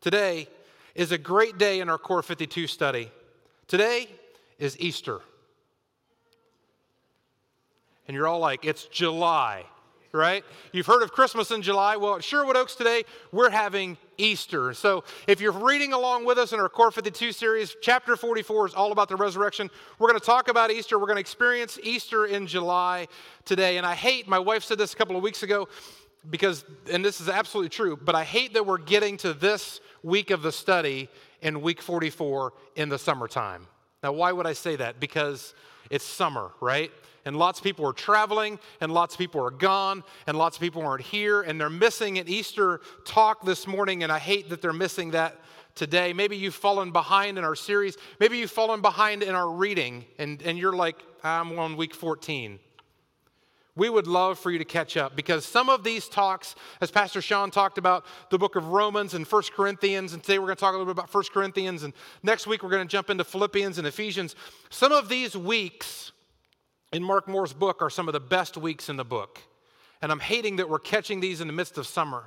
Today 0.01 0.47
is 0.93 1.11
a 1.11 1.17
great 1.17 1.57
day 1.57 1.79
in 1.79 1.89
our 1.89 1.97
Core 1.97 2.21
52 2.21 2.67
study. 2.67 3.11
Today 3.67 4.07
is 4.59 4.79
Easter. 4.79 5.21
And 8.07 8.15
you're 8.15 8.27
all 8.27 8.39
like, 8.39 8.65
it's 8.65 8.85
July, 8.85 9.65
right? 10.13 10.43
You've 10.71 10.85
heard 10.85 11.03
of 11.03 11.11
Christmas 11.11 11.51
in 11.51 11.61
July. 11.61 11.97
Well, 11.97 12.15
at 12.15 12.23
Sherwood 12.23 12.55
Oaks 12.55 12.75
today, 12.75 13.03
we're 13.31 13.49
having 13.49 13.97
Easter. 14.17 14.73
So 14.73 15.03
if 15.27 15.41
you're 15.41 15.51
reading 15.51 15.93
along 15.93 16.25
with 16.25 16.37
us 16.37 16.53
in 16.53 16.59
our 16.59 16.69
Core 16.69 16.89
52 16.89 17.33
series, 17.33 17.75
chapter 17.81 18.15
44 18.15 18.67
is 18.67 18.73
all 18.73 18.91
about 18.91 19.09
the 19.09 19.17
resurrection. 19.17 19.69
We're 19.99 20.07
going 20.07 20.19
to 20.19 20.25
talk 20.25 20.47
about 20.47 20.71
Easter. 20.71 20.97
We're 20.97 21.05
going 21.05 21.17
to 21.17 21.21
experience 21.21 21.77
Easter 21.83 22.25
in 22.25 22.47
July 22.47 23.07
today. 23.43 23.77
And 23.77 23.85
I 23.85 23.95
hate, 23.95 24.27
my 24.27 24.39
wife 24.39 24.63
said 24.63 24.77
this 24.77 24.93
a 24.93 24.95
couple 24.95 25.17
of 25.17 25.23
weeks 25.23 25.43
ago, 25.43 25.67
because, 26.29 26.65
and 26.91 27.03
this 27.03 27.21
is 27.21 27.29
absolutely 27.29 27.69
true, 27.69 27.97
but 27.97 28.15
I 28.15 28.23
hate 28.23 28.53
that 28.53 28.65
we're 28.65 28.77
getting 28.77 29.17
to 29.17 29.33
this 29.33 29.81
week 30.03 30.31
of 30.31 30.41
the 30.41 30.51
study 30.51 31.09
in 31.41 31.61
week 31.61 31.81
44 31.81 32.53
in 32.75 32.89
the 32.89 32.97
summertime. 32.97 33.67
Now, 34.03 34.11
why 34.13 34.31
would 34.31 34.47
I 34.47 34.53
say 34.53 34.75
that? 34.77 34.99
Because 34.99 35.53
it's 35.89 36.05
summer, 36.05 36.51
right? 36.61 36.91
And 37.27 37.37
lots 37.37 37.59
of 37.59 37.63
people 37.63 37.85
are 37.85 37.93
traveling, 37.93 38.57
and 38.81 38.91
lots 38.91 39.13
of 39.13 39.19
people 39.19 39.45
are 39.45 39.51
gone, 39.51 40.03
and 40.25 40.37
lots 40.37 40.57
of 40.57 40.61
people 40.61 40.81
aren't 40.81 41.03
here, 41.03 41.41
and 41.41 41.59
they're 41.59 41.69
missing 41.69 42.17
an 42.17 42.27
Easter 42.27 42.81
talk 43.05 43.45
this 43.45 43.67
morning, 43.67 44.03
and 44.03 44.11
I 44.11 44.17
hate 44.19 44.49
that 44.49 44.61
they're 44.61 44.73
missing 44.73 45.11
that 45.11 45.35
today. 45.75 46.13
Maybe 46.13 46.37
you've 46.37 46.55
fallen 46.55 46.91
behind 46.91 47.37
in 47.37 47.43
our 47.43 47.55
series. 47.55 47.97
Maybe 48.19 48.37
you've 48.37 48.51
fallen 48.51 48.81
behind 48.81 49.23
in 49.23 49.35
our 49.35 49.49
reading, 49.49 50.05
and, 50.17 50.41
and 50.41 50.57
you're 50.57 50.75
like, 50.75 50.97
I'm 51.23 51.59
on 51.59 51.77
week 51.77 51.93
14. 51.93 52.59
We 53.75 53.89
would 53.89 54.07
love 54.07 54.39
for 54.39 54.49
you 54.49 54.57
to 54.57 54.65
catch 54.65 54.97
up 54.97 55.15
because 55.15 55.45
some 55.45 55.69
of 55.69 55.83
these 55.83 56.09
talks, 56.09 56.55
as 56.81 56.89
Pastor 56.89 57.21
Sean 57.21 57.51
talked 57.51 57.77
about 57.77 58.05
the 58.31 58.37
book 58.39 58.55
of 58.55 58.69
Romans 58.69 59.13
and 59.13 59.27
First 59.27 59.53
Corinthians, 59.53 60.13
and 60.13 60.23
today 60.23 60.39
we're 60.39 60.47
going 60.47 60.55
to 60.55 60.59
talk 60.59 60.73
a 60.73 60.77
little 60.77 60.91
bit 60.91 60.97
about 60.99 61.11
First 61.11 61.31
Corinthians, 61.31 61.83
and 61.83 61.93
next 62.23 62.47
week 62.47 62.63
we're 62.63 62.71
going 62.71 62.87
to 62.87 62.91
jump 62.91 63.11
into 63.11 63.23
Philippians 63.23 63.77
and 63.77 63.85
Ephesians. 63.85 64.35
Some 64.71 64.91
of 64.91 65.09
these 65.09 65.37
weeks 65.37 66.11
in 66.91 67.03
Mark 67.03 67.27
Moore's 67.27 67.53
book 67.53 67.81
are 67.81 67.89
some 67.89 68.07
of 68.07 68.13
the 68.13 68.19
best 68.19 68.57
weeks 68.57 68.89
in 68.89 68.97
the 68.97 69.05
book. 69.05 69.39
And 70.01 70.11
I'm 70.11 70.19
hating 70.19 70.57
that 70.57 70.69
we're 70.69 70.79
catching 70.79 71.19
these 71.19 71.41
in 71.41 71.47
the 71.47 71.53
midst 71.53 71.77
of 71.77 71.87
summer. 71.87 72.25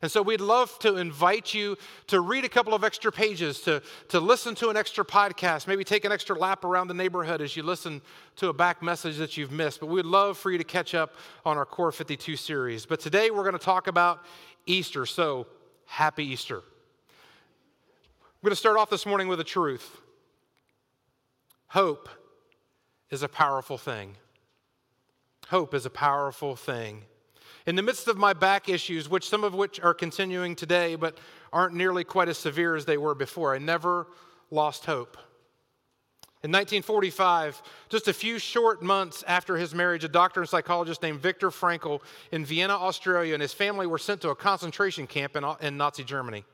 And 0.00 0.10
so 0.10 0.22
we'd 0.22 0.40
love 0.40 0.78
to 0.80 0.96
invite 0.96 1.52
you 1.54 1.76
to 2.06 2.20
read 2.20 2.44
a 2.44 2.48
couple 2.48 2.72
of 2.72 2.84
extra 2.84 3.10
pages, 3.10 3.60
to, 3.62 3.82
to 4.08 4.20
listen 4.20 4.54
to 4.56 4.68
an 4.68 4.76
extra 4.76 5.04
podcast, 5.04 5.66
maybe 5.66 5.82
take 5.82 6.04
an 6.04 6.12
extra 6.12 6.38
lap 6.38 6.64
around 6.64 6.86
the 6.88 6.94
neighborhood 6.94 7.40
as 7.40 7.56
you 7.56 7.64
listen 7.64 8.00
to 8.36 8.48
a 8.48 8.52
back 8.52 8.80
message 8.80 9.16
that 9.16 9.36
you've 9.36 9.50
missed. 9.50 9.80
But 9.80 9.86
we'd 9.86 10.04
love 10.04 10.38
for 10.38 10.52
you 10.52 10.58
to 10.58 10.64
catch 10.64 10.94
up 10.94 11.14
on 11.44 11.56
our 11.56 11.66
Core 11.66 11.90
52 11.90 12.36
series. 12.36 12.86
But 12.86 13.00
today 13.00 13.30
we're 13.30 13.42
going 13.42 13.58
to 13.58 13.64
talk 13.64 13.88
about 13.88 14.24
Easter. 14.66 15.04
So 15.04 15.48
happy 15.86 16.24
Easter. 16.24 16.58
I'm 16.58 18.44
going 18.44 18.50
to 18.50 18.56
start 18.56 18.76
off 18.76 18.90
this 18.90 19.04
morning 19.04 19.26
with 19.26 19.40
a 19.40 19.44
truth 19.44 20.00
hope 21.70 22.08
is 23.10 23.22
a 23.22 23.28
powerful 23.28 23.78
thing. 23.78 24.16
Hope 25.48 25.74
is 25.74 25.86
a 25.86 25.90
powerful 25.90 26.56
thing. 26.56 27.04
In 27.66 27.76
the 27.76 27.82
midst 27.82 28.08
of 28.08 28.16
my 28.16 28.32
back 28.32 28.68
issues, 28.68 29.08
which 29.08 29.28
some 29.28 29.44
of 29.44 29.54
which 29.54 29.80
are 29.80 29.94
continuing 29.94 30.54
today 30.54 30.94
but 30.94 31.18
aren't 31.52 31.74
nearly 31.74 32.04
quite 32.04 32.28
as 32.28 32.38
severe 32.38 32.76
as 32.76 32.84
they 32.84 32.98
were 32.98 33.14
before, 33.14 33.54
I 33.54 33.58
never 33.58 34.06
lost 34.50 34.84
hope. 34.84 35.16
In 36.44 36.52
1945, 36.52 37.62
just 37.88 38.06
a 38.06 38.12
few 38.12 38.38
short 38.38 38.80
months 38.80 39.24
after 39.26 39.56
his 39.56 39.74
marriage, 39.74 40.04
a 40.04 40.08
doctor 40.08 40.40
and 40.40 40.48
psychologist 40.48 41.02
named 41.02 41.20
Viktor 41.20 41.50
Frankl 41.50 42.00
in 42.30 42.44
Vienna, 42.44 42.74
Australia, 42.74 43.34
and 43.34 43.42
his 43.42 43.52
family 43.52 43.88
were 43.88 43.98
sent 43.98 44.20
to 44.20 44.30
a 44.30 44.36
concentration 44.36 45.08
camp 45.08 45.34
in, 45.34 45.44
in 45.60 45.76
Nazi 45.76 46.04
Germany. 46.04 46.44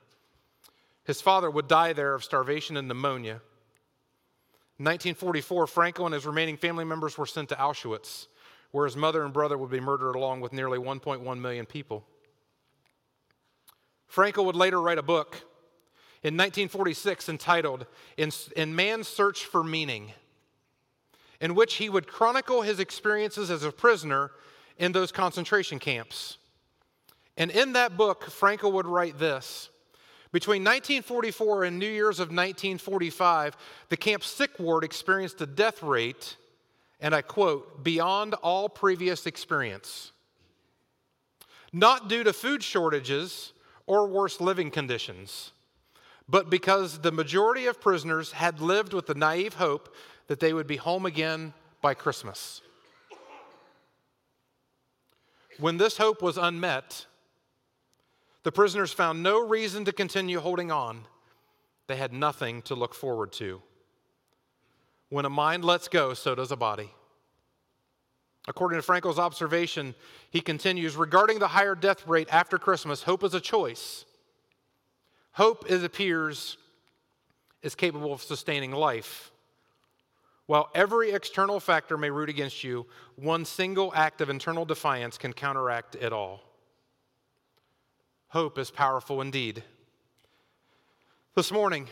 His 1.04 1.20
father 1.20 1.50
would 1.50 1.68
die 1.68 1.92
there 1.92 2.14
of 2.14 2.24
starvation 2.24 2.78
and 2.78 2.88
pneumonia. 2.88 3.42
In 4.84 4.90
1944, 4.90 5.64
Frankl 5.64 6.04
and 6.04 6.12
his 6.12 6.26
remaining 6.26 6.58
family 6.58 6.84
members 6.84 7.16
were 7.16 7.24
sent 7.24 7.48
to 7.48 7.54
Auschwitz, 7.54 8.26
where 8.70 8.84
his 8.84 8.98
mother 8.98 9.24
and 9.24 9.32
brother 9.32 9.56
would 9.56 9.70
be 9.70 9.80
murdered 9.80 10.14
along 10.14 10.42
with 10.42 10.52
nearly 10.52 10.78
1.1 10.78 11.40
million 11.40 11.64
people. 11.64 12.04
Frankl 14.12 14.44
would 14.44 14.56
later 14.56 14.78
write 14.82 14.98
a 14.98 15.02
book 15.02 15.36
in 16.22 16.36
1946 16.36 17.30
entitled 17.30 17.86
In, 18.18 18.30
in 18.58 18.76
Man's 18.76 19.08
Search 19.08 19.46
for 19.46 19.64
Meaning, 19.64 20.12
in 21.40 21.54
which 21.54 21.76
he 21.76 21.88
would 21.88 22.06
chronicle 22.06 22.60
his 22.60 22.78
experiences 22.78 23.50
as 23.50 23.64
a 23.64 23.72
prisoner 23.72 24.32
in 24.76 24.92
those 24.92 25.10
concentration 25.10 25.78
camps. 25.78 26.36
And 27.38 27.50
in 27.50 27.72
that 27.72 27.96
book, 27.96 28.24
Frankl 28.24 28.70
would 28.74 28.86
write 28.86 29.18
this 29.18 29.70
between 30.34 30.62
1944 30.62 31.62
and 31.62 31.78
New 31.78 31.86
Year's 31.86 32.18
of 32.18 32.26
1945, 32.26 33.56
the 33.88 33.96
Camp 33.96 34.24
Sick 34.24 34.58
Ward 34.58 34.82
experienced 34.82 35.40
a 35.40 35.46
death 35.46 35.80
rate, 35.80 36.36
and 37.00 37.14
I 37.14 37.22
quote, 37.22 37.84
beyond 37.84 38.34
all 38.42 38.68
previous 38.68 39.26
experience. 39.26 40.10
Not 41.72 42.08
due 42.08 42.24
to 42.24 42.32
food 42.32 42.64
shortages 42.64 43.52
or 43.86 44.08
worse 44.08 44.40
living 44.40 44.72
conditions, 44.72 45.52
but 46.28 46.50
because 46.50 46.98
the 46.98 47.12
majority 47.12 47.66
of 47.66 47.80
prisoners 47.80 48.32
had 48.32 48.58
lived 48.58 48.92
with 48.92 49.06
the 49.06 49.14
naive 49.14 49.54
hope 49.54 49.94
that 50.26 50.40
they 50.40 50.52
would 50.52 50.66
be 50.66 50.78
home 50.78 51.06
again 51.06 51.54
by 51.80 51.94
Christmas. 51.94 52.60
When 55.60 55.76
this 55.76 55.96
hope 55.96 56.22
was 56.22 56.36
unmet, 56.36 57.06
the 58.44 58.52
prisoners 58.52 58.92
found 58.92 59.22
no 59.22 59.44
reason 59.44 59.84
to 59.86 59.92
continue 59.92 60.38
holding 60.38 60.70
on. 60.70 61.06
They 61.86 61.96
had 61.96 62.12
nothing 62.12 62.62
to 62.62 62.74
look 62.74 62.94
forward 62.94 63.32
to. 63.32 63.60
When 65.08 65.24
a 65.24 65.30
mind 65.30 65.64
lets 65.64 65.88
go, 65.88 66.14
so 66.14 66.34
does 66.34 66.52
a 66.52 66.56
body. 66.56 66.90
According 68.46 68.78
to 68.78 68.82
Frankl's 68.82 69.18
observation, 69.18 69.94
he 70.30 70.40
continues 70.40 70.96
regarding 70.96 71.38
the 71.38 71.48
higher 71.48 71.74
death 71.74 72.06
rate 72.06 72.28
after 72.30 72.58
Christmas, 72.58 73.02
hope 73.02 73.24
is 73.24 73.34
a 73.34 73.40
choice. 73.40 74.04
Hope, 75.32 75.64
it 75.68 75.82
appears, 75.82 76.58
is 77.62 77.74
capable 77.74 78.12
of 78.12 78.22
sustaining 78.22 78.72
life. 78.72 79.32
While 80.46 80.68
every 80.74 81.12
external 81.12 81.58
factor 81.58 81.96
may 81.96 82.10
root 82.10 82.28
against 82.28 82.62
you, 82.62 82.86
one 83.16 83.46
single 83.46 83.92
act 83.94 84.20
of 84.20 84.28
internal 84.28 84.66
defiance 84.66 85.16
can 85.16 85.32
counteract 85.32 85.94
it 85.94 86.12
all. 86.12 86.42
Hope 88.34 88.58
is 88.58 88.68
powerful 88.68 89.20
indeed. 89.20 89.62
This 91.36 91.52
morning, 91.52 91.86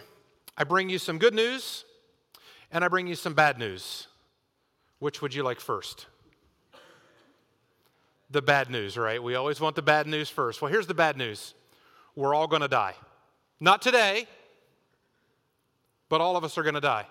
I 0.59 0.65
bring 0.65 0.91
you 0.91 0.99
some 0.99 1.19
good 1.19 1.35
news 1.35 1.85
and 2.73 2.85
I 2.85 2.89
bring 2.89 3.07
you 3.07 3.15
some 3.15 3.33
bad 3.33 3.61
news. 3.61 4.09
Which 4.99 5.23
would 5.23 5.33
you 5.33 5.45
like 5.45 5.61
first? 5.61 6.07
The 8.33 8.43
bad 8.43 8.71
news, 8.71 8.99
right? 8.99 9.23
We 9.23 9.37
always 9.37 9.61
want 9.61 9.77
the 9.77 9.83
bad 9.83 10.09
news 10.09 10.31
first. 10.31 10.61
Well, 10.61 10.69
here's 10.69 10.89
the 10.89 10.95
bad 10.95 11.17
news 11.17 11.55
we're 12.17 12.35
all 12.35 12.49
going 12.49 12.63
to 12.63 12.69
die. 12.69 12.97
Not 13.61 13.81
today, 13.81 14.27
but 16.09 16.21
all 16.21 16.37
of 16.37 16.43
us 16.43 16.59
are 16.59 16.65
going 16.65 16.75
to 16.75 16.81
die. 16.81 17.07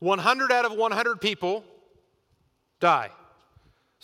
100 0.00 0.52
out 0.52 0.66
of 0.66 0.72
100 0.72 1.22
people 1.22 1.64
die. 2.80 3.08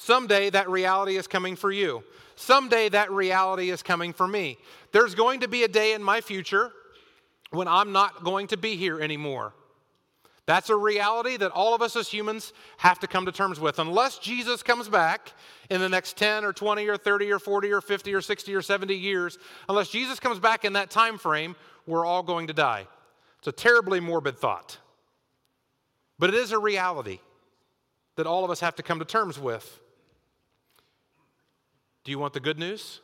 Someday 0.01 0.49
that 0.51 0.71
reality 0.71 1.17
is 1.17 1.27
coming 1.27 1.57
for 1.57 1.73
you. 1.73 2.05
Someday 2.37 2.89
that 2.91 3.11
reality 3.11 3.71
is 3.71 3.83
coming 3.83 4.13
for 4.13 4.29
me. 4.29 4.57
There's 4.93 5.17
going 5.17 5.41
to 5.41 5.49
be 5.49 5.65
a 5.65 5.69
day 5.69 5.93
in 5.93 6.05
my 6.05 6.21
future 6.21 6.71
when 7.51 7.67
I'm 7.67 7.91
not 7.91 8.23
going 8.23 8.47
to 8.49 8.57
be 8.57 8.77
here 8.77 9.01
anymore. 9.01 9.55
That's 10.47 10.71
a 10.71 10.77
reality 10.77 11.37
that 11.39 11.51
all 11.51 11.75
of 11.75 11.83
us 11.83 11.97
as 11.97 12.07
humans 12.07 12.53
have 12.77 13.01
to 13.01 13.09
come 13.09 13.27
to 13.27 13.33
terms 13.33 13.59
with. 13.59 13.81
Unless 13.81 14.19
Jesus 14.21 14.63
comes 14.63 14.89
back 14.89 15.33
in 15.69 15.81
the 15.81 15.89
next 15.89 16.17
10 16.17 16.45
or 16.45 16.53
20 16.53 16.87
or 16.87 16.97
30 16.97 17.33
or 17.33 17.41
40 17.41 17.73
or 17.73 17.81
50 17.81 18.15
or 18.15 18.21
60 18.21 18.55
or 18.55 18.63
70 18.63 18.95
years, 18.95 19.37
unless 19.69 19.89
Jesus 19.89 20.21
comes 20.21 20.39
back 20.39 20.65
in 20.65 20.75
that 20.75 20.91
time 20.91 21.19
frame, 21.19 21.57
we're 21.89 22.07
all 22.07 22.23
going 22.23 22.47
to 22.47 22.53
die. 22.53 22.87
It's 23.41 23.49
a 23.49 23.53
terribly 23.53 23.99
morbid 23.99 24.39
thought. 24.39 24.79
But 26.21 26.31
it 26.31 26.37
is 26.37 26.53
a 26.53 26.59
reality 26.59 27.19
that 28.15 28.29
all 28.29 28.45
of 28.45 28.53
us 28.53 28.61
have 28.61 28.77
to 28.77 28.85
come 28.85 29.01
to 29.01 29.05
terms 29.05 29.41
with. 29.41 29.81
Do 32.09 32.13
you 32.13 32.19
want 32.19 32.33
the 32.33 32.41
good 32.41 32.59
news? 32.59 33.03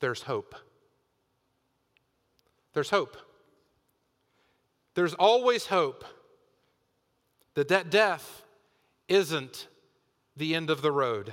There's 0.00 0.20
hope. 0.20 0.54
There's 2.74 2.90
hope. 2.90 3.16
There's 4.94 5.14
always 5.14 5.68
hope 5.68 6.04
that 7.54 7.68
that 7.68 7.88
death 7.88 8.42
isn't 9.08 9.68
the 10.36 10.54
end 10.54 10.68
of 10.68 10.82
the 10.82 10.92
road. 10.92 11.32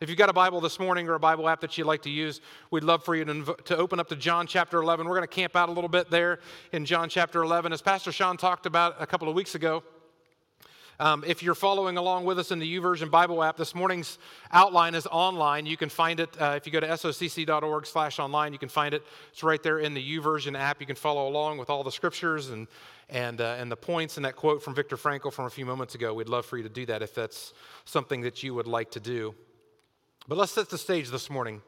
If 0.00 0.08
you've 0.08 0.18
got 0.18 0.30
a 0.30 0.32
Bible 0.32 0.60
this 0.60 0.78
morning 0.78 1.08
or 1.08 1.14
a 1.14 1.18
Bible 1.18 1.48
app 1.48 1.62
that 1.62 1.76
you'd 1.76 1.88
like 1.88 2.02
to 2.02 2.10
use, 2.10 2.40
we'd 2.70 2.84
love 2.84 3.04
for 3.04 3.16
you 3.16 3.24
to, 3.24 3.56
to 3.64 3.76
open 3.76 3.98
up 3.98 4.08
to 4.10 4.14
John 4.14 4.46
chapter 4.46 4.80
11. 4.80 5.04
We're 5.04 5.16
going 5.16 5.26
to 5.26 5.34
camp 5.34 5.56
out 5.56 5.68
a 5.68 5.72
little 5.72 5.90
bit 5.90 6.10
there 6.12 6.38
in 6.70 6.84
John 6.84 7.08
chapter 7.08 7.42
11. 7.42 7.72
As 7.72 7.82
Pastor 7.82 8.12
Sean 8.12 8.36
talked 8.36 8.66
about 8.66 8.94
a 9.02 9.06
couple 9.06 9.28
of 9.28 9.34
weeks 9.34 9.56
ago, 9.56 9.82
um, 10.98 11.24
if 11.26 11.42
you're 11.42 11.54
following 11.54 11.98
along 11.98 12.24
with 12.24 12.38
us 12.38 12.50
in 12.50 12.58
the 12.58 12.78
YouVersion 12.78 13.10
Bible 13.10 13.42
app, 13.42 13.56
this 13.56 13.74
morning's 13.74 14.18
outline 14.50 14.94
is 14.94 15.06
online. 15.06 15.66
You 15.66 15.76
can 15.76 15.90
find 15.90 16.20
it 16.20 16.30
uh, 16.40 16.54
if 16.56 16.64
you 16.64 16.72
go 16.72 16.80
to 16.80 16.86
socc.org 16.86 17.86
slash 17.86 18.18
online. 18.18 18.52
You 18.52 18.58
can 18.58 18.70
find 18.70 18.94
it. 18.94 19.02
It's 19.30 19.42
right 19.42 19.62
there 19.62 19.78
in 19.78 19.92
the 19.92 20.18
YouVersion 20.18 20.58
app. 20.58 20.80
You 20.80 20.86
can 20.86 20.96
follow 20.96 21.28
along 21.28 21.58
with 21.58 21.68
all 21.68 21.84
the 21.84 21.92
scriptures 21.92 22.48
and, 22.48 22.66
and, 23.10 23.40
uh, 23.40 23.56
and 23.58 23.70
the 23.70 23.76
points 23.76 24.16
and 24.16 24.24
that 24.24 24.36
quote 24.36 24.62
from 24.62 24.74
Viktor 24.74 24.96
Frankl 24.96 25.32
from 25.32 25.44
a 25.44 25.50
few 25.50 25.66
moments 25.66 25.94
ago. 25.94 26.14
We'd 26.14 26.30
love 26.30 26.46
for 26.46 26.56
you 26.56 26.62
to 26.62 26.70
do 26.70 26.86
that 26.86 27.02
if 27.02 27.14
that's 27.14 27.52
something 27.84 28.22
that 28.22 28.42
you 28.42 28.54
would 28.54 28.66
like 28.66 28.90
to 28.92 29.00
do. 29.00 29.34
But 30.28 30.38
let's 30.38 30.52
set 30.52 30.70
the 30.70 30.78
stage 30.78 31.10
this 31.10 31.28
morning. 31.28 31.62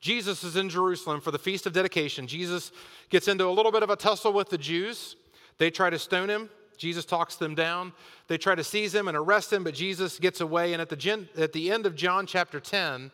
Jesus 0.00 0.44
is 0.44 0.54
in 0.54 0.68
Jerusalem 0.68 1.20
for 1.20 1.30
the 1.30 1.38
Feast 1.38 1.66
of 1.66 1.72
Dedication. 1.72 2.26
Jesus 2.26 2.72
gets 3.08 3.26
into 3.26 3.46
a 3.46 3.50
little 3.50 3.72
bit 3.72 3.82
of 3.82 3.90
a 3.90 3.96
tussle 3.96 4.32
with 4.32 4.50
the 4.50 4.58
Jews. 4.58 5.16
They 5.58 5.70
try 5.70 5.90
to 5.90 5.98
stone 5.98 6.28
him. 6.28 6.50
Jesus 6.76 7.04
talks 7.04 7.36
them 7.36 7.54
down. 7.54 7.92
They 8.26 8.38
try 8.38 8.54
to 8.54 8.64
seize 8.64 8.94
him 8.94 9.08
and 9.08 9.16
arrest 9.16 9.52
him, 9.52 9.64
but 9.64 9.74
Jesus 9.74 10.18
gets 10.18 10.40
away. 10.40 10.72
And 10.72 10.80
at 10.80 10.88
the, 10.88 11.28
at 11.36 11.52
the 11.52 11.70
end 11.70 11.84
of 11.86 11.94
John 11.94 12.26
chapter 12.26 12.58
10, 12.58 13.10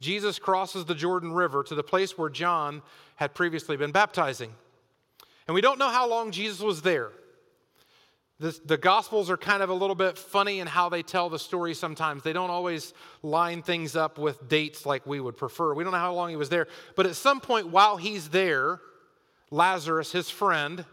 Jesus 0.00 0.38
crosses 0.38 0.84
the 0.84 0.94
Jordan 0.94 1.32
River 1.32 1.62
to 1.64 1.74
the 1.74 1.82
place 1.82 2.16
where 2.18 2.30
John 2.30 2.82
had 3.16 3.34
previously 3.34 3.76
been 3.76 3.92
baptizing. 3.92 4.52
And 5.46 5.54
we 5.54 5.60
don't 5.60 5.78
know 5.78 5.88
how 5.88 6.08
long 6.08 6.30
Jesus 6.30 6.60
was 6.60 6.82
there. 6.82 7.10
The, 8.38 8.58
the 8.64 8.78
Gospels 8.78 9.28
are 9.28 9.36
kind 9.36 9.62
of 9.62 9.68
a 9.68 9.74
little 9.74 9.94
bit 9.94 10.16
funny 10.16 10.60
in 10.60 10.66
how 10.66 10.88
they 10.88 11.02
tell 11.02 11.28
the 11.28 11.38
story 11.38 11.74
sometimes. 11.74 12.22
They 12.22 12.32
don't 12.32 12.48
always 12.48 12.94
line 13.22 13.62
things 13.62 13.96
up 13.96 14.18
with 14.18 14.48
dates 14.48 14.86
like 14.86 15.06
we 15.06 15.20
would 15.20 15.36
prefer. 15.36 15.74
We 15.74 15.84
don't 15.84 15.92
know 15.92 15.98
how 15.98 16.14
long 16.14 16.30
he 16.30 16.36
was 16.36 16.48
there. 16.48 16.66
But 16.96 17.04
at 17.04 17.16
some 17.16 17.40
point 17.40 17.68
while 17.68 17.98
he's 17.98 18.30
there, 18.30 18.80
Lazarus, 19.50 20.12
his 20.12 20.30
friend, 20.30 20.86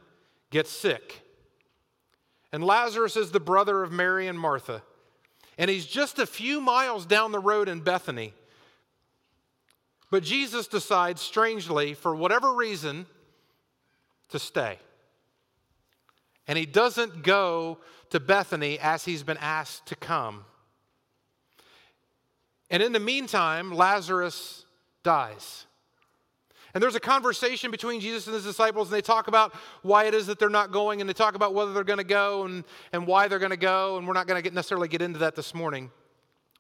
gets 0.50 0.70
sick. 0.70 1.22
And 2.52 2.64
Lazarus 2.64 3.16
is 3.16 3.32
the 3.32 3.40
brother 3.40 3.84
of 3.84 3.92
Mary 3.92 4.28
and 4.28 4.40
Martha. 4.40 4.82
And 5.58 5.70
he's 5.70 5.86
just 5.86 6.20
a 6.20 6.26
few 6.26 6.62
miles 6.62 7.06
down 7.06 7.32
the 7.32 7.40
road 7.40 7.68
in 7.68 7.82
Bethany. 7.82 8.34
But 10.10 10.24
Jesus 10.24 10.68
decides, 10.68 11.22
strangely, 11.22 11.94
for 11.94 12.16
whatever 12.16 12.54
reason, 12.54 13.06
to 14.30 14.40
stay. 14.40 14.80
And 16.48 16.58
he 16.58 16.66
doesn't 16.66 17.24
go 17.24 17.80
to 18.10 18.20
Bethany 18.20 18.80
as 18.80 19.04
he's 19.04 19.24
been 19.24 19.38
asked 19.38 19.86
to 19.88 19.96
come. 19.96 20.46
And 22.70 22.82
in 22.82 22.94
the 22.94 23.00
meantime, 23.00 23.74
Lazarus 23.74 24.66
dies. 25.04 25.67
And 26.78 26.84
there's 26.84 26.94
a 26.94 27.00
conversation 27.00 27.72
between 27.72 28.02
Jesus 28.02 28.28
and 28.28 28.36
his 28.36 28.44
disciples, 28.44 28.90
and 28.90 28.96
they 28.96 29.02
talk 29.02 29.28
about 29.28 29.56
why 29.82 30.04
it 30.04 30.14
is 30.14 30.28
that 30.28 30.38
they're 30.38 30.48
not 30.48 30.72
going, 30.72 31.02
and 31.02 31.10
they 31.10 31.14
talk 31.14 31.34
about 31.34 31.56
whether 31.56 31.74
they're 31.74 31.84
going 31.84 31.98
to 31.98 32.04
go 32.04 32.44
and, 32.44 32.64
and 32.94 33.08
why 33.08 33.28
they're 33.28 33.40
going 33.40 33.50
to 33.50 33.58
go. 33.58 33.98
And 33.98 34.08
we're 34.08 34.14
not 34.14 34.28
going 34.28 34.44
to 34.44 34.52
necessarily 34.52 34.88
get 34.88 35.02
into 35.02 35.18
that 35.18 35.36
this 35.36 35.56
morning. 35.56 35.90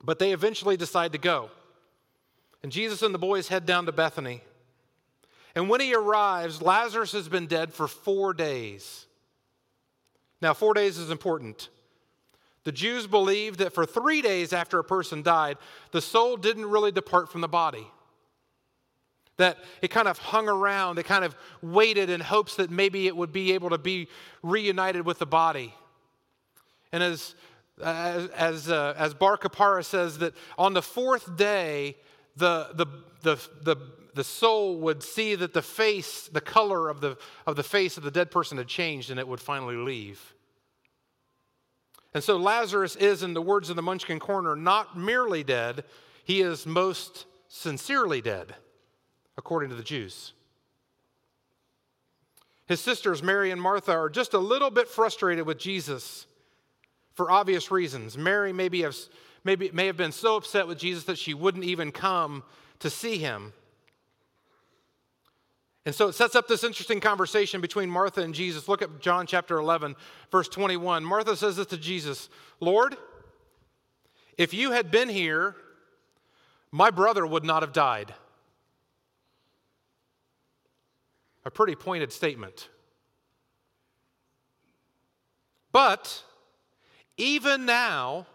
But 0.04 0.18
they 0.18 0.32
eventually 0.34 0.76
decide 0.76 1.12
to 1.12 1.20
go. 1.20 1.52
And 2.64 2.72
Jesus 2.72 3.04
and 3.04 3.14
the 3.14 3.20
boys 3.20 3.50
head 3.50 3.68
down 3.68 3.86
to 3.86 3.92
Bethany. 3.92 4.42
And 5.54 5.70
when 5.70 5.82
he 5.82 5.94
arrives, 5.94 6.64
Lazarus 6.64 7.12
has 7.12 7.30
been 7.30 7.46
dead 7.46 7.72
for 7.72 7.88
four 7.88 8.34
days. 8.34 9.06
Now, 10.42 10.56
four 10.56 10.74
days 10.74 10.98
is 10.98 11.12
important. 11.12 11.70
The 12.64 12.72
Jews 12.72 13.06
believed 13.06 13.60
that 13.60 13.76
for 13.76 13.86
three 13.86 14.24
days 14.24 14.52
after 14.52 14.80
a 14.80 14.84
person 14.84 15.22
died, 15.22 15.60
the 15.92 16.02
soul 16.02 16.38
didn't 16.38 16.66
really 16.66 16.92
depart 16.92 17.32
from 17.32 17.42
the 17.42 17.48
body. 17.48 17.86
That 19.38 19.58
it 19.82 19.90
kind 19.90 20.08
of 20.08 20.18
hung 20.18 20.50
around, 20.50 21.00
it 21.00 21.04
kind 21.04 21.24
of 21.24 21.36
waited 21.62 22.10
in 22.10 22.22
hopes 22.22 22.56
that 22.56 22.72
maybe 22.72 23.08
it 23.08 23.16
would 23.16 23.32
be 23.32 23.54
able 23.54 23.70
to 23.70 23.78
be 23.78 24.08
reunited 24.42 25.06
with 25.06 25.20
the 25.20 25.26
body. 25.26 25.74
And 26.92 27.04
as, 27.04 27.36
as, 27.84 28.30
as, 28.30 28.70
uh, 28.70 28.96
as 28.98 29.14
Bar 29.14 29.38
Kappara 29.38 29.84
says, 29.84 30.18
that 30.20 30.34
on 30.58 30.74
the 30.74 30.82
fourth 30.82 31.38
day, 31.38 31.96
the, 32.36 32.70
the, 32.74 32.88
the, 33.22 33.36
the, 33.64 33.78
the 34.16 34.24
soul 34.24 34.80
would 34.80 35.04
see 35.04 35.36
that 35.36 35.54
the 35.54 35.62
face, 35.62 36.28
the 36.28 36.42
color 36.42 36.90
of 36.90 37.02
the, 37.02 37.18
of 37.46 37.56
the 37.56 37.64
face 37.64 37.98
of 37.98 38.04
the 38.04 38.12
dead 38.12 38.32
person 38.32 38.58
had 38.58 38.68
changed 38.68 39.12
and 39.12 39.20
it 39.20 39.28
would 39.28 39.40
finally 39.40 39.76
leave. 39.76 40.34
And 42.14 42.24
so 42.24 42.38
Lazarus 42.38 42.96
is, 42.96 43.22
in 43.22 43.36
the 43.36 43.42
words 43.42 43.70
of 43.70 43.76
the 43.76 43.84
Munchkin 43.84 44.20
Coroner, 44.20 44.56
not 44.56 44.98
merely 44.98 45.44
dead, 45.44 45.84
he 46.24 46.42
is 46.42 46.66
most 46.66 47.28
sincerely 47.48 48.22
dead, 48.22 48.56
according 49.38 49.70
to 49.70 49.76
the 49.76 49.84
Jews. 49.84 50.34
His 52.68 52.82
sisters, 52.82 53.24
Mary 53.24 53.52
and 53.52 53.62
Martha, 53.62 53.94
are 53.94 54.10
just 54.10 54.34
a 54.34 54.40
little 54.40 54.70
bit 54.70 54.88
frustrated 54.88 55.46
with 55.46 55.58
Jesus 55.58 56.26
for 57.14 57.32
obvious 57.32 57.72
reasons. 57.72 58.18
Mary 58.18 58.52
maybe, 58.52 58.82
have, 58.82 58.96
maybe 59.44 59.72
may 59.72 59.86
have 59.86 59.98
been 59.98 60.12
so 60.12 60.36
upset 60.36 60.68
with 60.68 60.78
Jesus 60.78 61.06
that 61.06 61.18
she 61.18 61.34
wouldn't 61.34 61.64
even 61.64 61.92
come 61.92 62.44
to 62.80 62.90
see 62.90 63.18
him. 63.18 63.54
And 65.86 65.96
so 65.96 66.10
it 66.10 66.16
sets 66.16 66.36
up 66.36 66.50
this 66.50 66.66
interesting 66.66 67.00
conversation 67.00 67.62
between 67.62 67.90
Martha 67.90 68.22
and 68.22 68.34
Jesus. 68.34 68.68
Look 68.68 68.82
at 68.82 69.00
John 69.00 69.26
chapter 69.26 69.58
11, 69.58 69.96
verse 70.30 70.50
21. 70.50 71.06
Martha 71.06 71.38
says 71.38 71.56
this 71.56 71.68
to 71.68 71.78
Jesus 71.78 72.28
Lord, 72.60 72.98
if 74.38 74.54
you 74.54 74.72
had 74.72 74.92
been 74.92 75.08
here, 75.08 75.56
my 76.72 76.92
brother 76.92 77.26
would 77.26 77.46
not 77.46 77.64
have 77.64 77.72
died. 77.72 78.14
A 81.48 81.50
pretty 81.50 81.76
pointed 81.76 82.12
statement. 82.12 82.68
But 85.72 86.22
even 87.16 87.66
now, 87.66 88.28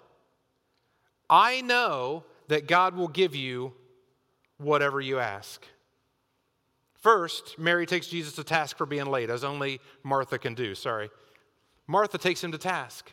I 1.28 1.60
know 1.60 2.24
that 2.48 2.66
God 2.66 2.96
will 2.96 3.08
give 3.08 3.34
you 3.34 3.74
whatever 4.56 4.98
you 4.98 5.18
ask. 5.18 5.62
First, 7.02 7.58
Mary 7.58 7.84
takes 7.84 8.06
Jesus 8.06 8.32
to 8.36 8.44
task 8.44 8.78
for 8.78 8.86
being 8.86 9.04
late, 9.04 9.28
as 9.28 9.44
only 9.44 9.80
Martha 10.02 10.38
can 10.38 10.54
do. 10.54 10.74
Sorry. 10.74 11.10
Martha 11.86 12.16
takes 12.16 12.42
him 12.42 12.52
to 12.52 12.58
task. 12.58 13.12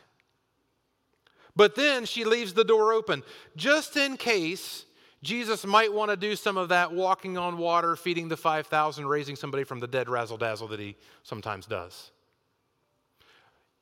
But 1.54 1.74
then 1.74 2.06
she 2.06 2.24
leaves 2.24 2.54
the 2.54 2.64
door 2.64 2.94
open 2.94 3.22
just 3.54 3.98
in 3.98 4.16
case 4.16 4.86
Jesus 5.22 5.66
might 5.66 5.92
want 5.92 6.10
to 6.10 6.16
do 6.16 6.34
some 6.34 6.56
of 6.56 6.70
that 6.70 6.92
walking 6.92 7.36
on 7.36 7.58
water, 7.58 7.94
feeding 7.94 8.28
the 8.28 8.36
5,000, 8.36 9.06
raising 9.06 9.36
somebody 9.36 9.64
from 9.64 9.78
the 9.78 9.86
dead 9.86 10.08
razzle 10.08 10.38
dazzle 10.38 10.68
that 10.68 10.80
he 10.80 10.96
sometimes 11.22 11.66
does. 11.66 12.10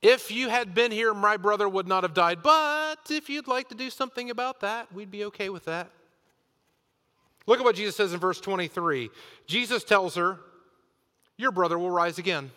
If 0.03 0.31
you 0.31 0.49
had 0.49 0.75
been 0.75 0.91
here, 0.91 1.15
my 1.15 1.37
brother 1.37 1.69
would 1.69 1.87
not 1.87 2.03
have 2.05 2.15
died. 2.15 2.43
But 2.43 3.11
if 3.11 3.29
you'd 3.29 3.49
like 3.49 3.69
to 3.69 3.75
do 3.75 3.91
something 3.91 4.31
about 4.31 4.61
that, 4.61 4.93
we'd 4.93 5.11
be 5.11 5.25
okay 5.27 5.49
with 5.49 5.65
that. 5.67 5.91
Look 7.47 7.61
at 7.61 7.65
what 7.65 7.77
Jesus 7.77 7.97
says 7.97 8.13
in 8.13 8.21
verse 8.21 8.41
23. 8.41 9.11
Jesus 9.47 9.83
tells 9.83 10.17
her, 10.17 10.39
Your 11.37 11.51
brother 11.51 11.79
will 11.79 11.91
rise 11.91 12.19
again. 12.19 12.51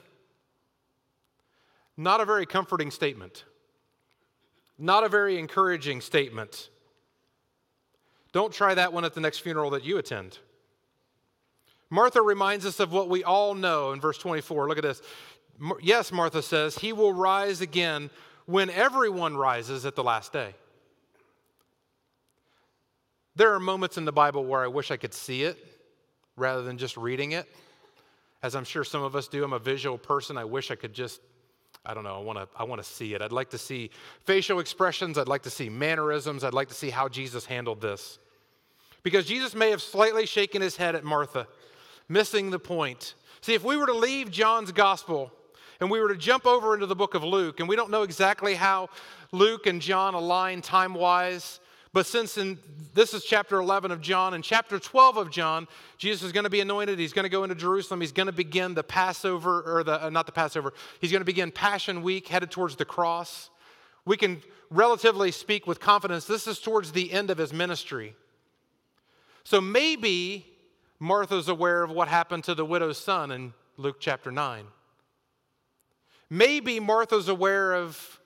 Not 1.97 2.19
a 2.19 2.25
very 2.25 2.45
comforting 2.45 2.89
statement, 2.89 3.43
not 4.77 5.03
a 5.03 5.09
very 5.09 5.37
encouraging 5.37 6.01
statement. 6.01 6.70
Don't 8.31 8.53
try 8.53 8.73
that 8.73 8.93
one 8.93 9.05
at 9.05 9.13
the 9.13 9.21
next 9.21 9.39
funeral 9.39 9.71
that 9.71 9.83
you 9.83 9.97
attend. 9.97 10.39
Martha 11.89 12.21
reminds 12.21 12.65
us 12.65 12.79
of 12.79 12.91
what 12.93 13.09
we 13.09 13.23
all 13.23 13.53
know 13.53 13.91
in 13.91 13.99
verse 13.99 14.17
24. 14.17 14.69
Look 14.69 14.77
at 14.77 14.83
this. 14.83 15.01
Yes, 15.81 16.11
Martha 16.11 16.41
says, 16.41 16.77
He 16.77 16.93
will 16.93 17.13
rise 17.13 17.61
again 17.61 18.09
when 18.45 18.69
everyone 18.69 19.35
rises 19.35 19.85
at 19.85 19.95
the 19.95 20.03
last 20.03 20.31
day. 20.31 20.55
There 23.35 23.53
are 23.53 23.59
moments 23.59 23.97
in 23.97 24.05
the 24.05 24.11
Bible 24.11 24.45
where 24.45 24.63
I 24.63 24.67
wish 24.67 24.91
I 24.91 24.97
could 24.97 25.13
see 25.13 25.43
it 25.43 25.57
rather 26.35 26.63
than 26.63 26.77
just 26.77 26.97
reading 26.97 27.33
it. 27.33 27.47
As 28.43 28.55
I'm 28.55 28.63
sure 28.63 28.83
some 28.83 29.03
of 29.03 29.15
us 29.15 29.27
do, 29.27 29.43
I'm 29.43 29.53
a 29.53 29.59
visual 29.59 29.97
person. 29.97 30.37
I 30.37 30.45
wish 30.45 30.71
I 30.71 30.75
could 30.75 30.93
just, 30.93 31.21
I 31.85 31.93
don't 31.93 32.03
know, 32.03 32.15
I 32.15 32.19
want 32.21 32.37
to 32.37 32.47
I 32.55 32.63
want 32.63 32.83
to 32.83 32.87
see 32.87 33.13
it. 33.13 33.21
I'd 33.21 33.31
like 33.31 33.49
to 33.51 33.57
see 33.57 33.89
facial 34.23 34.59
expressions, 34.59 35.17
I'd 35.17 35.27
like 35.27 35.43
to 35.43 35.49
see 35.49 35.69
mannerisms, 35.69 36.43
I'd 36.43 36.53
like 36.53 36.67
to 36.67 36.75
see 36.75 36.89
how 36.89 37.07
Jesus 37.07 37.45
handled 37.45 37.81
this. 37.81 38.19
Because 39.03 39.25
Jesus 39.25 39.55
may 39.55 39.71
have 39.71 39.81
slightly 39.81 40.27
shaken 40.27 40.61
his 40.61 40.77
head 40.77 40.95
at 40.95 41.03
Martha, 41.03 41.47
missing 42.07 42.51
the 42.51 42.59
point. 42.59 43.15
See, 43.41 43.55
if 43.55 43.63
we 43.63 43.77
were 43.77 43.87
to 43.87 43.93
leave 43.93 44.29
John's 44.29 44.71
gospel 44.71 45.31
and 45.79 45.89
we 45.89 45.99
were 45.99 46.09
to 46.09 46.17
jump 46.17 46.45
over 46.45 46.75
into 46.75 46.85
the 46.85 46.95
book 46.95 47.15
of 47.15 47.23
Luke, 47.23 47.59
and 47.59 47.67
we 47.67 47.75
don't 47.75 47.89
know 47.89 48.03
exactly 48.03 48.53
how 48.53 48.89
Luke 49.31 49.65
and 49.65 49.81
John 49.81 50.13
align 50.13 50.61
time 50.61 50.93
wise, 50.93 51.59
but 51.93 52.05
since 52.05 52.37
in, 52.37 52.57
this 52.93 53.13
is 53.13 53.23
chapter 53.25 53.57
11 53.59 53.91
of 53.91 54.01
John, 54.01 54.33
and 54.33 54.43
chapter 54.43 54.79
12 54.79 55.17
of 55.17 55.29
John, 55.29 55.67
Jesus 55.97 56.23
is 56.23 56.31
going 56.31 56.45
to 56.45 56.49
be 56.49 56.61
anointed. 56.61 56.97
He's 56.97 57.13
going 57.13 57.23
to 57.23 57.29
go 57.29 57.43
into 57.43 57.55
Jerusalem. 57.55 57.99
He's 57.99 58.13
going 58.13 58.27
to 58.27 58.33
begin 58.33 58.73
the 58.73 58.83
Passover, 58.83 59.61
or 59.61 59.83
the, 59.83 60.05
uh, 60.05 60.09
not 60.09 60.25
the 60.25 60.31
Passover, 60.31 60.73
he's 60.99 61.11
going 61.11 61.21
to 61.21 61.25
begin 61.25 61.51
Passion 61.51 62.01
Week, 62.01 62.27
headed 62.27 62.49
towards 62.49 62.77
the 62.77 62.85
cross. 62.85 63.49
We 64.05 64.15
can 64.17 64.41
relatively 64.69 65.31
speak 65.31 65.67
with 65.67 65.79
confidence 65.79 66.25
this 66.25 66.47
is 66.47 66.59
towards 66.59 66.93
the 66.93 67.11
end 67.11 67.29
of 67.29 67.37
his 67.37 67.51
ministry. 67.51 68.15
So 69.43 69.59
maybe 69.59 70.47
Martha's 70.99 71.49
aware 71.49 71.83
of 71.83 71.91
what 71.91 72.07
happened 72.07 72.45
to 72.45 72.55
the 72.55 72.63
widow's 72.63 72.97
son 72.97 73.31
in 73.31 73.53
Luke 73.75 73.97
chapter 73.99 74.31
9. 74.31 74.65
Maybe 76.29 76.79
Martha's 76.79 77.27
aware 77.27 77.73
of 77.73 78.19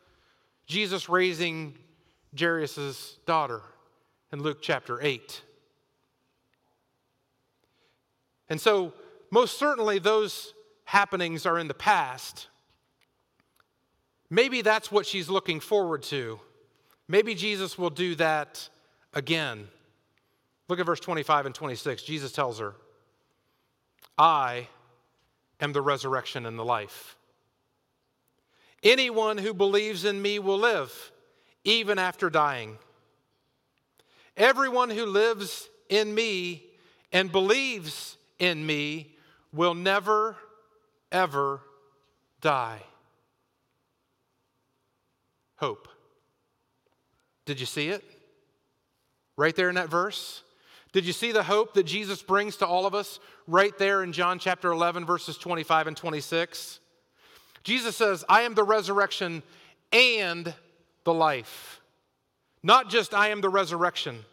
Jesus 0.68 1.10
raising 1.10 1.76
Jairus' 2.38 3.18
daughter 3.26 3.62
in 4.32 4.42
Luke 4.42 4.60
chapter 4.62 5.02
8. 5.02 5.42
And 8.50 8.60
so, 8.62 8.94
most 9.32 9.58
certainly, 9.58 10.00
those 10.00 10.54
happenings 10.84 11.46
are 11.46 11.58
in 11.58 11.68
the 11.68 11.74
past. 11.74 12.48
Maybe 14.30 14.62
that's 14.62 14.92
what 14.92 15.06
she's 15.06 15.30
looking 15.30 15.60
forward 15.60 16.04
to. 16.04 16.40
Maybe 17.08 17.36
Jesus 17.36 17.78
will 17.78 17.90
do 17.90 18.16
that 18.16 18.70
again. 19.14 19.68
Look 20.68 20.80
at 20.80 20.86
verse 20.86 21.00
25 21.00 21.48
and 21.48 21.56
26. 21.56 22.04
Jesus 22.04 22.32
tells 22.32 22.60
her, 22.60 22.74
I 24.18 24.68
am 25.60 25.74
the 25.74 25.82
resurrection 25.82 26.46
and 26.46 26.58
the 26.58 26.66
life. 26.66 27.18
Anyone 28.84 29.38
who 29.38 29.54
believes 29.54 30.06
in 30.06 30.22
me 30.22 30.40
will 30.40 30.58
live, 30.60 31.12
even 31.66 32.00
after 32.00 32.30
dying. 32.30 32.78
Everyone 34.38 34.90
who 34.90 35.06
lives 35.06 35.68
in 35.90 36.14
me 36.14 36.64
and 37.12 37.32
believes 37.32 38.18
in 38.40 38.66
me 38.66 39.16
will 39.52 39.74
never, 39.74 40.38
ever 41.12 41.62
die. 42.42 42.82
Hope. 45.58 45.88
Did 47.46 47.60
you 47.60 47.66
see 47.66 47.90
it? 47.90 48.04
Right 49.38 49.56
there 49.56 49.70
in 49.70 49.76
that 49.76 49.90
verse? 49.90 50.44
Did 50.92 51.06
you 51.06 51.14
see 51.14 51.32
the 51.32 51.44
hope 51.44 51.74
that 51.74 51.84
Jesus 51.84 52.22
brings 52.22 52.58
to 52.58 52.68
all 52.68 52.86
of 52.86 52.96
us 52.96 53.20
right 53.48 53.78
there 53.78 54.04
in 54.04 54.14
John 54.14 54.40
chapter 54.40 54.72
11, 54.72 55.06
verses 55.06 55.38
25 55.38 55.88
and 55.88 55.98
26? 55.98 56.80
Jesus 57.64 57.96
says, 57.96 58.24
I 58.30 58.42
am 58.42 58.54
the 58.54 58.64
resurrection 58.64 59.44
and 59.92 60.54
the 61.06 61.14
life. 61.14 61.80
Not 62.62 62.90
just 62.90 63.14
I 63.14 63.30
am 63.30 63.40
the 63.40 63.50
resurrection. 63.50 64.26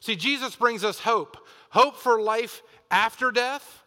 See, 0.00 0.16
Jesus 0.16 0.56
brings 0.56 0.84
us 0.84 1.00
hope 1.00 1.36
hope 1.70 1.96
for 1.96 2.20
life 2.22 2.62
after 2.90 3.30
death 3.30 3.82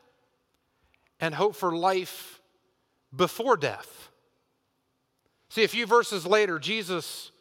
and 1.19 1.34
hope 1.34 1.55
for 1.55 1.75
life 1.75 2.39
before 3.15 3.58
death. 3.58 4.10
See, 5.49 5.63
a 5.63 5.67
few 5.67 5.88
verses 5.88 6.27
later, 6.27 6.60
Jesus 6.60 7.32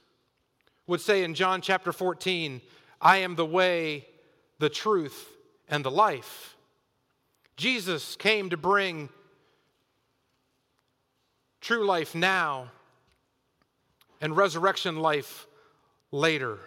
would 0.87 1.03
say 1.03 1.23
in 1.23 1.35
John 1.35 1.61
chapter 1.61 1.93
14, 1.93 2.63
I 3.01 3.19
am 3.19 3.35
the 3.35 3.45
way, 3.45 4.07
the 4.59 4.71
truth, 4.71 5.29
and 5.69 5.85
the 5.85 5.91
life. 5.91 6.57
Jesus 7.57 8.17
came 8.17 8.49
to 8.51 8.57
bring 8.57 9.11
true 11.61 11.85
life 11.85 12.15
now 12.15 12.71
and 14.21 14.37
resurrection 14.37 14.97
life 14.97 15.47
later. 16.11 16.59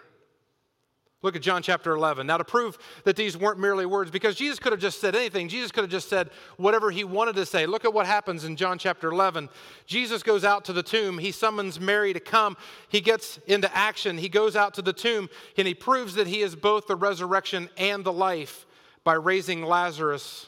Look 1.24 1.36
at 1.36 1.44
John 1.44 1.62
chapter 1.62 1.94
11. 1.94 2.26
Now, 2.26 2.38
to 2.38 2.44
prove 2.44 2.80
that 3.04 3.16
these 3.16 3.38
weren't 3.38 3.60
merely 3.60 3.86
words, 3.86 4.10
because 4.10 4.36
Jesus 4.36 4.58
could 4.58 4.72
have 4.72 4.82
just 4.82 5.00
said 5.00 5.16
anything, 5.16 5.50
Jesus 5.50 5.72
could 5.72 5.84
have 5.84 5.92
just 5.92 6.10
said 6.10 6.32
whatever 6.58 6.90
he 6.90 7.04
wanted 7.04 7.36
to 7.36 7.46
say. 7.46 7.68
Look 7.68 7.86
at 7.86 7.94
what 7.94 8.08
happens 8.08 8.44
in 8.44 8.56
John 8.56 8.80
chapter 8.80 9.12
11. 9.12 9.48
Jesus 9.86 10.24
goes 10.24 10.44
out 10.44 10.66
to 10.66 10.74
the 10.74 10.82
tomb. 10.82 11.20
He 11.20 11.32
summons 11.32 11.80
Mary 11.80 12.12
to 12.14 12.20
come. 12.20 12.58
He 12.90 13.02
gets 13.02 13.38
into 13.46 13.74
action. 13.76 14.18
He 14.18 14.30
goes 14.30 14.56
out 14.56 14.74
to 14.76 14.82
the 14.82 14.94
tomb 14.94 15.30
and 15.58 15.68
he 15.68 15.76
proves 15.76 16.16
that 16.16 16.26
he 16.26 16.42
is 16.42 16.56
both 16.56 16.88
the 16.88 16.96
resurrection 16.96 17.70
and 17.78 18.04
the 18.04 18.14
life 18.14 18.66
by 19.04 19.14
raising 19.14 19.62
Lazarus 19.62 20.48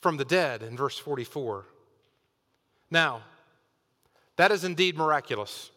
from 0.00 0.16
the 0.16 0.24
dead 0.24 0.62
in 0.62 0.76
verse 0.76 0.98
44. 0.98 1.66
Now, 2.92 3.22
that 4.36 4.52
is 4.52 4.64
indeed 4.64 4.96
miraculous, 4.96 5.70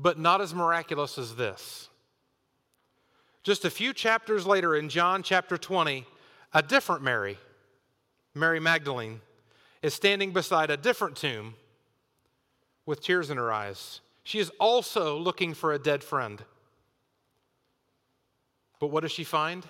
but 0.00 0.18
not 0.18 0.40
as 0.40 0.54
miraculous 0.54 1.18
as 1.18 1.36
this. 1.36 1.90
Just 3.42 3.64
a 3.64 3.70
few 3.70 3.92
chapters 3.92 4.46
later, 4.46 4.74
in 4.74 4.88
John 4.88 5.22
chapter 5.22 5.58
20, 5.58 6.06
a 6.54 6.62
different 6.62 7.02
Mary, 7.02 7.38
Mary 8.34 8.60
Magdalene, 8.60 9.20
is 9.82 9.94
standing 9.94 10.32
beside 10.32 10.70
a 10.70 10.76
different 10.76 11.16
tomb 11.16 11.54
with 12.86 13.02
tears 13.02 13.30
in 13.30 13.36
her 13.36 13.52
eyes. 13.52 14.00
She 14.24 14.38
is 14.38 14.50
also 14.58 15.18
looking 15.18 15.54
for 15.54 15.72
a 15.72 15.78
dead 15.78 16.02
friend. 16.02 16.42
But 18.78 18.88
what 18.88 19.02
does 19.02 19.12
she 19.12 19.24
find? 19.24 19.66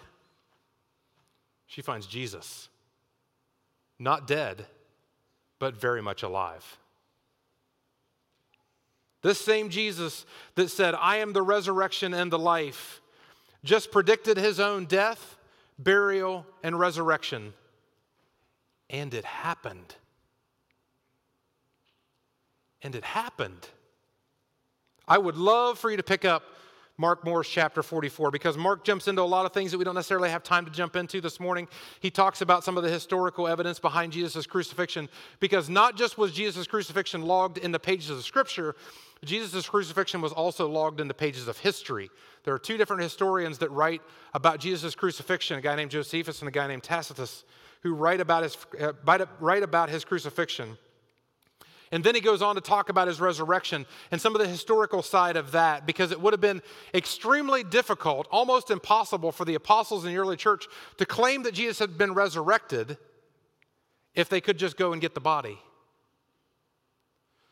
She 1.66 1.82
finds 1.82 2.06
Jesus. 2.06 2.68
Not 3.98 4.26
dead, 4.26 4.66
but 5.58 5.80
very 5.80 6.02
much 6.02 6.22
alive. 6.22 6.78
This 9.22 9.38
same 9.38 9.68
Jesus 9.68 10.24
that 10.54 10.70
said, 10.70 10.94
I 10.94 11.16
am 11.16 11.33
the 11.33 11.42
resurrection 11.42 12.14
and 12.14 12.33
the 12.33 12.38
life, 12.38 13.00
just 13.62 13.90
predicted 13.90 14.37
his 14.37 14.59
own 14.59 14.87
death, 14.87 15.37
burial, 15.78 16.46
and 16.62 16.78
resurrection. 16.78 17.52
And 18.88 19.12
it 19.12 19.24
happened. 19.24 19.94
And 22.83 22.94
it 22.94 23.04
happened. 23.04 23.68
I 25.06 25.18
would 25.18 25.37
love 25.37 25.78
for 25.78 25.90
you 25.90 25.98
to 25.98 26.02
pick 26.02 26.24
up 26.24 26.42
Mark 27.00 27.24
Moore's 27.24 27.48
chapter 27.48 27.83
44 27.83 28.30
because 28.30 28.59
Mark 28.59 28.85
jumps 28.85 29.09
into 29.09 29.22
a 29.22 29.24
lot 29.24 29.46
of 29.46 29.52
things 29.52 29.70
that 29.70 29.78
we 29.78 29.85
don't 29.85 29.94
necessarily 29.94 30.28
have 30.28 30.42
time 30.42 30.66
to 30.66 30.70
jump 30.70 30.96
into 30.96 31.22
this 31.22 31.40
morning. 31.40 31.66
He 32.00 32.11
talks 32.11 32.42
about 32.42 32.62
some 32.62 32.76
of 32.76 32.83
the 32.83 32.90
historical 32.90 33.48
evidence 33.48 33.78
behind 33.78 34.12
Jesus' 34.12 34.46
crucifixion 34.46 35.09
because 35.40 35.70
not 35.70 35.96
just 35.96 36.18
was 36.18 36.33
Jesus' 36.33 36.66
crucifixion 36.66 37.22
logged 37.22 37.56
in 37.56 37.72
the 37.72 37.78
pages 37.78 38.11
of 38.11 38.22
Scripture, 38.22 38.76
Jesus' 39.24 39.68
crucifixion 39.68 40.22
was 40.22 40.33
also 40.33 40.68
logged 40.68 41.00
in 41.00 41.09
the 41.09 41.14
pages 41.14 41.46
of 41.46 41.59
history. 41.59 42.11
There 42.44 42.54
are 42.54 42.59
two 42.59 42.78
different 42.78 43.02
historians 43.02 43.59
that 43.59 43.70
write 43.70 44.00
about 44.33 44.61
Jesus' 44.61 44.94
crucifixion 44.94 45.59
a 45.59 45.61
guy 45.61 45.76
named 45.76 45.90
Josephus 45.90 46.40
and 46.40 46.48
a 46.48 46.52
guy 46.52 46.66
named 46.66 46.83
Tacitus, 46.83 47.44
who 47.83 47.94
write 47.94 48.20
about 48.20 48.44
his, 48.44 48.56
uh, 48.80 48.92
write 49.40 49.62
about 49.62 49.90
his 49.90 50.04
crucifixion. 50.04 50.78
And 51.92 52.04
then 52.04 52.14
he 52.14 52.20
goes 52.20 52.40
on 52.40 52.54
to 52.54 52.61
talk 52.61 52.88
about 52.88 53.09
his 53.09 53.20
resurrection 53.20 53.85
and 54.11 54.20
some 54.20 54.35
of 54.35 54.40
the 54.40 54.46
historical 54.46 55.02
side 55.02 55.37
of 55.37 55.52
that 55.52 55.87
because 55.87 56.12
it 56.12 56.20
would 56.20 56.33
have 56.33 56.40
been 56.40 56.62
extremely 56.94 57.64
difficult, 57.64 58.28
almost 58.30 58.70
impossible 58.70 59.33
for 59.33 59.44
the 59.44 59.56
apostles 59.56 60.04
in 60.04 60.12
the 60.12 60.18
early 60.18 60.37
church 60.37 60.66
to 60.98 61.04
claim 61.04 61.42
that 61.42 61.52
Jesus 61.52 61.80
had 61.80 61.98
been 61.98 62.14
resurrected 62.14 62.96
if 64.14 64.28
they 64.28 64.40
could 64.40 64.56
just 64.56 64.76
go 64.76 64.92
and 64.92 65.02
get 65.02 65.14
the 65.14 65.20
body. 65.20 65.59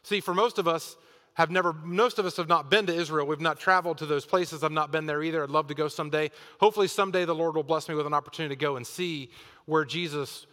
See, 0.05 0.21
for 0.21 0.35
most 0.35 0.59
of 0.59 0.69
us, 0.69 0.97
have 1.39 1.53
never, 1.53 1.73
most 1.73 2.19
of 2.19 2.27
us 2.27 2.37
have 2.37 2.49
not 2.49 2.69
been 2.69 2.87
to 2.87 2.93
Israel. 2.93 3.25
We've 3.25 3.41
not 3.41 3.61
traveled 3.61 3.99
to 3.99 4.07
those 4.07 4.27
places. 4.27 4.65
I've 4.65 4.73
not 4.73 4.91
been 4.91 5.07
there 5.07 5.23
either. 5.23 5.45
I'd 5.45 5.51
love 5.51 5.69
to 5.69 5.75
go 5.75 5.87
someday. 5.87 6.33
Hopefully, 6.59 6.89
someday 6.89 7.25
the 7.25 7.35
Lord 7.35 7.55
will 7.55 7.63
bless 7.63 7.89
me 7.89 7.95
with 7.95 8.09
an 8.09 8.13
opportunity 8.13 8.57
to 8.57 8.61
go 8.61 8.75
and 8.75 8.85
see 8.85 9.31
where 9.65 9.85
Jesus 9.85 10.49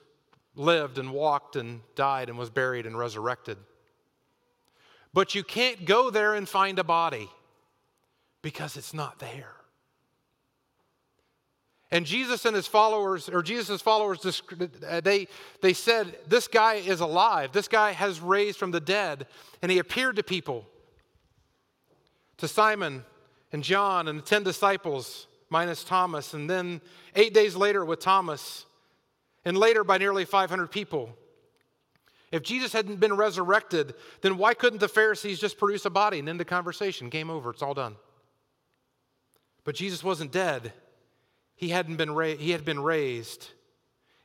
lived 0.53 0.99
and 0.99 1.11
walked 1.11 1.55
and 1.55 1.81
died 1.95 2.29
and 2.29 2.37
was 2.37 2.51
buried 2.51 2.85
and 2.85 2.95
resurrected. 2.95 3.57
But 5.11 5.33
you 5.33 5.43
can't 5.43 5.85
go 5.85 6.11
there 6.11 6.35
and 6.35 6.47
find 6.47 6.77
a 6.77 6.83
body 6.83 7.31
because 8.43 8.77
it's 8.77 8.93
not 8.93 9.17
there. 9.17 9.55
And 11.89 12.05
Jesus 12.05 12.45
and 12.45 12.55
his 12.55 12.67
followers, 12.67 13.27
or 13.27 13.41
Jesus' 13.41 13.81
followers, 13.81 14.43
they, 15.01 15.27
they 15.61 15.73
said, 15.73 16.15
This 16.27 16.47
guy 16.47 16.75
is 16.75 16.99
alive. 16.99 17.53
This 17.53 17.67
guy 17.67 17.93
has 17.93 18.19
raised 18.19 18.59
from 18.59 18.69
the 18.69 18.79
dead. 18.79 19.25
And 19.63 19.71
he 19.71 19.79
appeared 19.79 20.17
to 20.17 20.23
people, 20.23 20.67
to 22.37 22.47
Simon 22.47 23.03
and 23.51 23.63
John 23.63 24.07
and 24.07 24.19
the 24.19 24.23
10 24.23 24.43
disciples, 24.43 25.27
minus 25.49 25.83
Thomas. 25.83 26.33
And 26.33 26.49
then 26.49 26.81
eight 27.15 27.33
days 27.33 27.55
later 27.55 27.85
with 27.85 27.99
Thomas. 27.99 28.65
And 29.43 29.57
later 29.57 29.83
by 29.83 29.97
nearly 29.97 30.25
500 30.25 30.71
people. 30.71 31.15
If 32.31 32.43
Jesus 32.43 32.73
hadn't 32.73 32.99
been 32.99 33.15
resurrected, 33.15 33.93
then 34.21 34.37
why 34.37 34.55
couldn't 34.55 34.79
the 34.79 34.87
Pharisees 34.87 35.39
just 35.39 35.57
produce 35.57 35.85
a 35.85 35.89
body 35.89 36.19
and 36.19 36.27
end 36.27 36.39
the 36.39 36.45
conversation? 36.45 37.09
Game 37.09 37.29
over, 37.29 37.51
it's 37.51 37.61
all 37.61 37.73
done. 37.73 37.95
But 39.63 39.75
Jesus 39.75 40.03
wasn't 40.03 40.31
dead. 40.31 40.73
He, 41.55 41.69
hadn't 41.69 41.95
been 41.95 42.11
ra- 42.11 42.35
he 42.35 42.51
had 42.51 42.65
been 42.65 42.79
raised, 42.79 43.49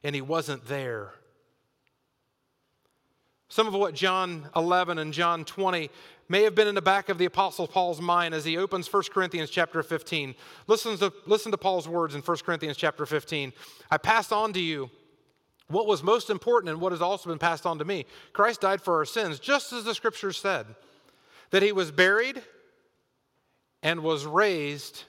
and 0.03 0.15
he 0.15 0.21
wasn't 0.21 0.67
there. 0.67 1.13
Some 3.49 3.67
of 3.67 3.75
what 3.75 3.95
John 3.95 4.49
11 4.57 4.99
and 4.99 5.13
John 5.13 5.45
20 5.45 5.91
may 6.31 6.45
have 6.45 6.55
been 6.55 6.69
in 6.69 6.77
the 6.77 6.81
back 6.81 7.09
of 7.09 7.19
the 7.19 7.25
Apostle 7.25 7.67
Paul's 7.67 8.01
mind 8.01 8.35
as 8.35 8.45
he 8.45 8.57
opens 8.57 8.91
1 8.91 9.03
Corinthians 9.13 9.51
chapter 9.51 9.83
15. 9.83 10.37
Listen 10.69 10.97
to, 10.99 11.13
listen 11.27 11.51
to 11.51 11.59
Paul's 11.59 11.89
words 11.89 12.15
in 12.15 12.23
1 12.23 12.37
Corinthians 12.39 12.77
chapter 12.77 13.05
15. 13.05 13.53
I 13.91 13.99
passed 13.99 14.33
on 14.33 14.53
to 14.53 14.61
you 14.61 14.91
what 15.67 15.89
was 15.89 16.05
most 16.05 16.31
important 16.31 16.71
and 16.71 16.81
what 16.81 16.93
has 16.93 17.03
also 17.03 17.29
been 17.29 17.41
passed 17.41 17.67
on 17.67 17.81
to 17.81 17.85
me. 17.85 18.07
Christ 18.33 18.61
died 18.61 18.81
for 18.81 18.95
our 18.95 19.05
sins, 19.05 19.41
just 19.41 19.73
as 19.73 19.83
the 19.83 19.95
scriptures 19.95 20.37
said, 20.37 20.67
that 21.51 21.65
he 21.65 21.73
was 21.73 21.91
buried 21.91 22.41
and 23.83 24.05
was 24.05 24.25
raised 24.25 25.03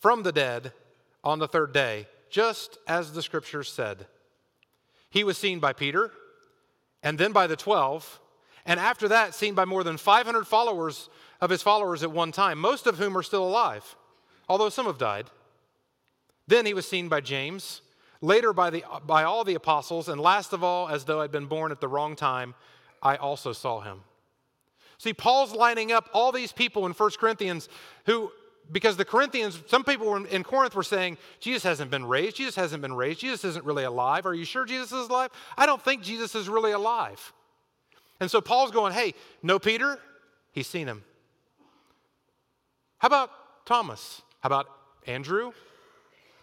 from 0.00 0.24
the 0.24 0.32
dead 0.32 0.72
on 1.22 1.38
the 1.38 1.48
third 1.48 1.72
day, 1.72 2.08
just 2.28 2.76
as 2.88 3.12
the 3.12 3.22
scriptures 3.22 3.70
said. 3.70 4.06
He 5.10 5.22
was 5.22 5.38
seen 5.38 5.60
by 5.60 5.74
Peter 5.74 6.10
and 7.04 7.18
then 7.18 7.30
by 7.30 7.46
the 7.46 7.54
12, 7.54 8.20
and 8.66 8.80
after 8.80 9.08
that, 9.08 9.34
seen 9.34 9.54
by 9.54 9.64
more 9.64 9.84
than 9.84 9.96
500 9.96 10.46
followers 10.46 11.08
of 11.40 11.50
his 11.50 11.62
followers 11.62 12.02
at 12.02 12.10
one 12.10 12.32
time, 12.32 12.58
most 12.58 12.86
of 12.86 12.98
whom 12.98 13.16
are 13.16 13.22
still 13.22 13.46
alive, 13.46 13.96
although 14.48 14.68
some 14.68 14.86
have 14.86 14.98
died. 14.98 15.30
Then 16.48 16.66
he 16.66 16.74
was 16.74 16.86
seen 16.86 17.08
by 17.08 17.20
James 17.20 17.82
later 18.20 18.52
by, 18.52 18.70
the, 18.70 18.84
by 19.06 19.24
all 19.24 19.44
the 19.44 19.54
apostles, 19.54 20.08
and 20.08 20.20
last 20.20 20.52
of 20.52 20.64
all, 20.64 20.88
as 20.88 21.04
though 21.04 21.20
I'd 21.20 21.32
been 21.32 21.46
born 21.46 21.70
at 21.72 21.80
the 21.80 21.88
wrong 21.88 22.16
time, 22.16 22.54
I 23.02 23.16
also 23.16 23.52
saw 23.52 23.80
him. 23.80 24.00
See, 24.98 25.12
Paul's 25.12 25.54
lining 25.54 25.92
up 25.92 26.08
all 26.12 26.32
these 26.32 26.52
people 26.52 26.86
in 26.86 26.92
1 26.92 27.10
Corinthians 27.20 27.68
who, 28.06 28.32
because 28.72 28.96
the 28.96 29.04
Corinthians, 29.04 29.62
some 29.66 29.84
people 29.84 30.14
in 30.16 30.42
Corinth 30.42 30.74
were 30.74 30.82
saying, 30.82 31.18
Jesus 31.38 31.62
hasn't 31.62 31.90
been 31.90 32.06
raised, 32.06 32.36
Jesus 32.36 32.56
hasn't 32.56 32.80
been 32.82 32.94
raised, 32.94 33.20
Jesus 33.20 33.44
isn't 33.44 33.64
really 33.64 33.84
alive. 33.84 34.26
Are 34.26 34.34
you 34.34 34.44
sure 34.44 34.64
Jesus 34.64 34.92
is 34.92 35.08
alive? 35.08 35.30
I 35.56 35.66
don't 35.66 35.82
think 35.82 36.02
Jesus 36.02 36.34
is 36.34 36.48
really 36.48 36.72
alive. 36.72 37.32
And 38.20 38.30
so 38.30 38.40
Paul's 38.40 38.70
going, 38.70 38.92
hey, 38.92 39.14
no 39.42 39.58
Peter? 39.58 39.98
He's 40.52 40.66
seen 40.66 40.86
him. 40.86 41.04
How 42.98 43.08
about 43.08 43.30
Thomas? 43.66 44.22
How 44.40 44.46
about 44.46 44.66
Andrew? 45.06 45.52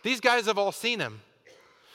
These 0.03 0.19
guys 0.19 0.45
have 0.45 0.57
all 0.57 0.71
seen 0.71 0.99
him. 0.99 1.21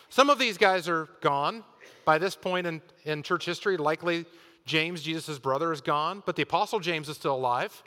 Some 0.08 0.30
of 0.30 0.38
these 0.38 0.58
guys 0.58 0.88
are 0.88 1.08
gone 1.20 1.62
by 2.04 2.18
this 2.18 2.34
point 2.34 2.66
in, 2.66 2.80
in 3.04 3.22
church 3.22 3.44
history. 3.44 3.76
Likely 3.76 4.24
James, 4.64 5.02
Jesus' 5.02 5.38
brother, 5.38 5.72
is 5.72 5.80
gone, 5.80 6.22
but 6.26 6.36
the 6.36 6.42
Apostle 6.42 6.80
James 6.80 7.08
is 7.08 7.16
still 7.16 7.34
alive. 7.34 7.82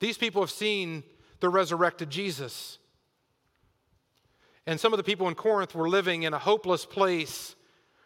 These 0.00 0.18
people 0.18 0.42
have 0.42 0.50
seen 0.50 1.04
the 1.40 1.48
resurrected 1.48 2.10
Jesus. 2.10 2.78
And 4.66 4.78
some 4.78 4.92
of 4.92 4.96
the 4.96 5.04
people 5.04 5.28
in 5.28 5.34
Corinth 5.34 5.74
were 5.74 5.88
living 5.88 6.24
in 6.24 6.34
a 6.34 6.38
hopeless 6.38 6.84
place 6.84 7.54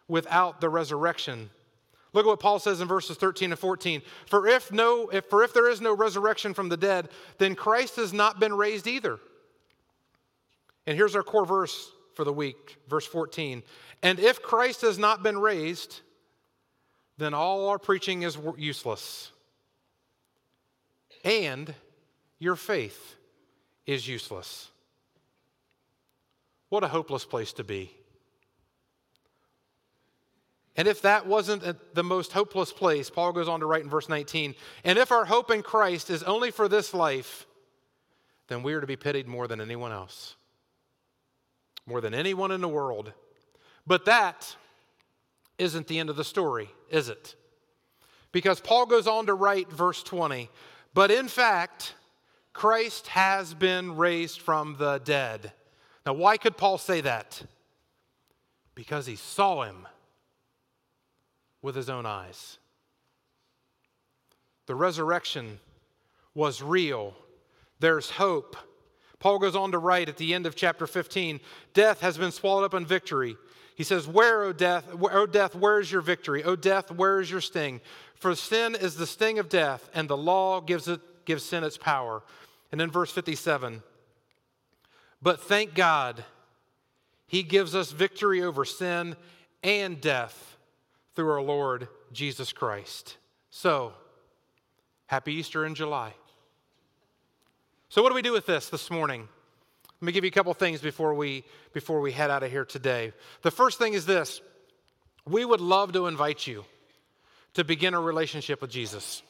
without 0.09 0.61
the 0.61 0.69
resurrection. 0.69 1.51
Look 2.13 2.25
at 2.25 2.29
what 2.29 2.41
Paul 2.41 2.59
says 2.59 2.81
in 2.81 2.89
verses 2.89 3.17
13 3.17 3.53
and 3.53 3.59
14. 3.59 4.03
For 4.27 4.47
if 4.47 4.73
no 4.73 5.09
if, 5.09 5.27
for 5.27 5.43
if 5.43 5.53
there 5.53 5.69
is 5.69 5.81
no 5.81 5.95
resurrection 5.95 6.55
from 6.55 6.69
the 6.69 6.77
dead, 6.77 7.09
then 7.39 7.55
Christ 7.55 7.97
has 7.97 8.13
not 8.13 8.41
been 8.41 8.55
raised 8.55 8.87
either. 8.87 9.19
And 10.87 10.97
here's 10.97 11.17
our 11.17 11.23
core 11.23 11.45
verse 11.45 11.91
for 12.15 12.25
the 12.25 12.33
week, 12.33 12.79
verse 12.89 13.07
14. 13.07 13.63
And 14.03 14.19
if 14.19 14.43
Christ 14.43 14.81
has 14.83 14.99
not 14.99 15.23
been 15.23 15.39
raised, 15.39 16.01
then 17.19 17.35
all 17.35 17.69
our 17.69 17.79
preaching 17.79 18.23
is 18.23 18.39
useless. 18.57 19.31
And 21.25 21.75
your 22.39 22.57
faith 22.57 23.17
is 23.85 24.07
useless. 24.07 24.71
What 26.69 26.85
a 26.85 26.89
hopeless 26.89 27.25
place 27.25 27.53
to 27.55 27.65
be. 27.65 27.91
And 30.77 30.87
if 30.87 31.03
that 31.03 31.27
wasn't 31.27 31.95
the 31.95 32.05
most 32.05 32.33
hopeless 32.33 32.73
place, 32.73 33.09
Paul 33.09 33.33
goes 33.33 33.49
on 33.49 33.61
to 33.61 33.67
write 33.67 33.83
in 33.83 33.91
verse 33.91 34.09
19, 34.09 34.55
and 34.85 34.99
if 34.99 35.11
our 35.11 35.25
hope 35.25 35.51
in 35.51 35.63
Christ 35.63 36.11
is 36.11 36.23
only 36.23 36.51
for 36.51 36.69
this 36.69 36.93
life, 36.93 37.47
then 38.49 38.63
we 38.63 38.75
are 38.75 38.81
to 38.81 38.87
be 38.87 38.97
pitied 38.97 39.27
more 39.27 39.49
than 39.49 39.61
anyone 39.61 39.93
else 39.93 40.37
more 41.87 42.01
than 42.01 42.15
anyone 42.15 42.51
in 42.51 42.61
the 42.61 42.69
world. 42.69 43.13
But 43.87 44.05
that 44.07 44.57
isn't 45.59 45.87
the 45.87 45.99
end 45.99 46.11
of 46.11 46.17
the 46.17 46.25
story, 46.25 46.69
is 46.91 47.09
it? 47.09 47.37
Because 48.33 48.61
Paul 48.61 48.87
goes 48.87 49.07
on 49.07 49.27
to 49.27 49.35
write 49.35 49.71
verse 49.71 50.03
20, 50.03 50.51
but 50.93 51.11
in 51.11 51.29
fact, 51.29 51.95
Christ 52.53 53.07
has 53.09 53.55
been 53.55 53.97
raised 53.97 54.41
from 54.41 54.77
the 54.79 54.99
dead. 54.99 55.53
Now, 56.05 56.15
why 56.15 56.37
could 56.37 56.57
Paul 56.57 56.79
say 56.79 57.01
that? 57.03 57.43
Because 58.75 59.07
he 59.07 59.17
saw 59.17 59.63
him 59.63 59.87
with 61.63 61.75
his 61.75 61.89
own 61.89 62.07
eyes. 62.07 62.59
The 64.67 64.75
resurrection 64.75 65.61
was 66.35 66.63
real. 66.63 67.15
There's 67.81 68.11
hope. 68.11 68.57
Paul 69.19 69.39
goes 69.39 69.57
on 69.57 69.73
to 69.73 69.79
write 69.79 70.09
at 70.09 70.17
the 70.17 70.35
end 70.35 70.47
of 70.47 70.55
chapter 70.55 70.87
15 70.87 71.41
Death 71.73 72.01
has 72.01 72.19
been 72.19 72.33
swallowed 72.33 72.65
up 72.65 72.75
in 72.75 72.85
victory. 72.85 73.37
He 73.75 73.85
says, 73.85 74.07
Where, 74.09 74.43
O 74.45 74.53
death, 74.53 74.89
O 75.01 75.27
death, 75.27 75.55
where 75.55 75.81
is 75.81 75.91
your 75.91 76.01
victory? 76.01 76.43
O 76.45 76.57
death, 76.57 76.91
where 76.91 77.21
is 77.21 77.31
your 77.31 77.41
sting? 77.41 77.81
For 78.15 78.35
sin 78.35 78.75
is 78.75 78.97
the 78.97 79.07
sting 79.07 79.39
of 79.39 79.49
death, 79.49 79.89
and 79.95 80.09
the 80.09 80.17
law 80.17 80.61
gives, 80.61 80.89
it, 80.89 81.01
gives 81.27 81.45
sin 81.45 81.63
its 81.63 81.77
power. 81.77 82.23
And 82.73 82.81
then 82.81 82.91
verse 82.91 83.13
57 83.13 83.83
But 85.23 85.41
thank 85.41 85.75
God, 85.75 86.25
He 87.27 87.43
gives 87.43 87.75
us 87.75 87.93
victory 87.93 88.43
over 88.43 88.65
sin 88.65 89.17
and 89.63 90.01
death 90.01 90.56
through 91.17 91.31
our 91.31 91.43
Lord 91.43 91.89
Jesus 92.13 92.53
Christ. 92.53 93.17
So, 93.51 93.93
happy 95.07 95.35
Easter 95.35 95.65
in 95.65 95.75
July. 95.75 96.13
So, 97.89 98.03
what 98.03 98.11
do 98.11 98.15
we 98.15 98.23
do 98.23 98.33
with 98.33 98.47
this 98.47 98.69
this 98.69 98.91
morning? 98.91 99.27
Let 100.01 100.07
me 100.07 100.13
give 100.13 100.25
you 100.25 100.29
a 100.29 100.33
couple 100.33 100.53
things 100.53 100.81
before 100.81 101.15
we, 101.15 101.45
before 101.73 102.01
we 102.01 102.13
head 102.13 102.31
out 102.31 102.43
of 102.43 102.51
here 102.51 102.67
today. 102.67 103.13
The 103.43 103.51
first 103.51 103.79
thing 103.79 103.95
is 103.95 104.05
this 104.05 104.41
we 105.25 105.45
would 105.45 105.61
love 105.61 105.93
to 105.93 106.07
invite 106.07 106.47
you 106.47 106.65
to 107.55 107.65
begin 107.65 107.95
a 107.95 108.01
relationship 108.01 108.61
with 108.61 108.71
Jesus, 108.71 109.23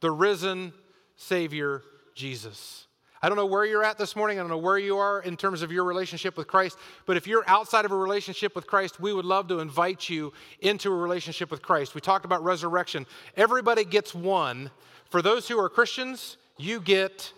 the 0.00 0.10
risen 0.10 0.72
Savior 1.16 1.82
Jesus. 2.14 2.86
I 3.22 3.28
don't 3.28 3.36
know 3.36 3.46
where 3.46 3.66
you're 3.66 3.84
at 3.84 3.98
this 3.98 4.16
morning. 4.16 4.38
I 4.38 4.42
don't 4.42 4.50
know 4.50 4.56
where 4.56 4.78
you 4.78 4.96
are 4.96 5.20
in 5.20 5.36
terms 5.36 5.60
of 5.60 5.70
your 5.70 5.84
relationship 5.84 6.38
with 6.38 6.46
Christ. 6.46 6.78
But 7.04 7.18
if 7.18 7.26
you're 7.26 7.44
outside 7.46 7.84
of 7.84 7.92
a 7.92 7.96
relationship 7.96 8.54
with 8.54 8.66
Christ, 8.66 8.98
we 8.98 9.12
would 9.12 9.26
love 9.26 9.46
to 9.48 9.60
invite 9.60 10.08
you 10.08 10.32
into 10.60 10.90
a 10.90 10.96
relationship 10.96 11.50
with 11.50 11.60
Christ. 11.60 11.94
We 11.94 12.00
talked 12.00 12.24
about 12.24 12.42
resurrection. 12.42 13.06
Everybody 13.36 13.84
gets 13.84 14.14
one. 14.14 14.70
For 15.10 15.20
those 15.20 15.48
who 15.48 15.58
are 15.58 15.68
Christians, 15.68 16.38
you 16.56 16.80
get 16.80 17.32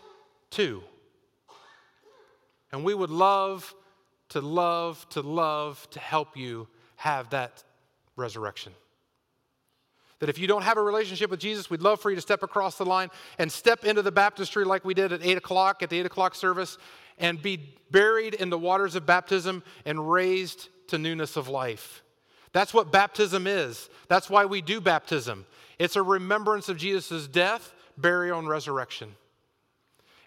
two. 0.50 0.84
And 2.70 2.84
we 2.84 2.94
would 2.94 3.10
love 3.10 3.74
to 4.30 4.40
love 4.40 5.04
to 5.10 5.20
love 5.20 5.86
to 5.90 5.98
help 5.98 6.36
you 6.36 6.68
have 6.96 7.30
that 7.30 7.64
resurrection. 8.16 8.72
That 10.22 10.28
if 10.28 10.38
you 10.38 10.46
don't 10.46 10.62
have 10.62 10.76
a 10.76 10.82
relationship 10.82 11.30
with 11.30 11.40
Jesus, 11.40 11.68
we'd 11.68 11.82
love 11.82 12.00
for 12.00 12.08
you 12.08 12.14
to 12.14 12.22
step 12.22 12.44
across 12.44 12.78
the 12.78 12.84
line 12.84 13.10
and 13.38 13.50
step 13.50 13.84
into 13.84 14.02
the 14.02 14.12
baptistry 14.12 14.64
like 14.64 14.84
we 14.84 14.94
did 14.94 15.10
at 15.10 15.20
8 15.20 15.36
o'clock, 15.36 15.82
at 15.82 15.90
the 15.90 15.98
8 15.98 16.06
o'clock 16.06 16.36
service, 16.36 16.78
and 17.18 17.42
be 17.42 17.74
buried 17.90 18.34
in 18.34 18.48
the 18.48 18.56
waters 18.56 18.94
of 18.94 19.04
baptism 19.04 19.64
and 19.84 20.08
raised 20.08 20.68
to 20.86 20.96
newness 20.96 21.36
of 21.36 21.48
life. 21.48 22.04
That's 22.52 22.72
what 22.72 22.92
baptism 22.92 23.48
is. 23.48 23.90
That's 24.06 24.30
why 24.30 24.44
we 24.44 24.62
do 24.62 24.80
baptism. 24.80 25.44
It's 25.80 25.96
a 25.96 26.02
remembrance 26.04 26.68
of 26.68 26.76
Jesus' 26.76 27.26
death, 27.26 27.74
burial, 27.98 28.38
and 28.38 28.48
resurrection. 28.48 29.16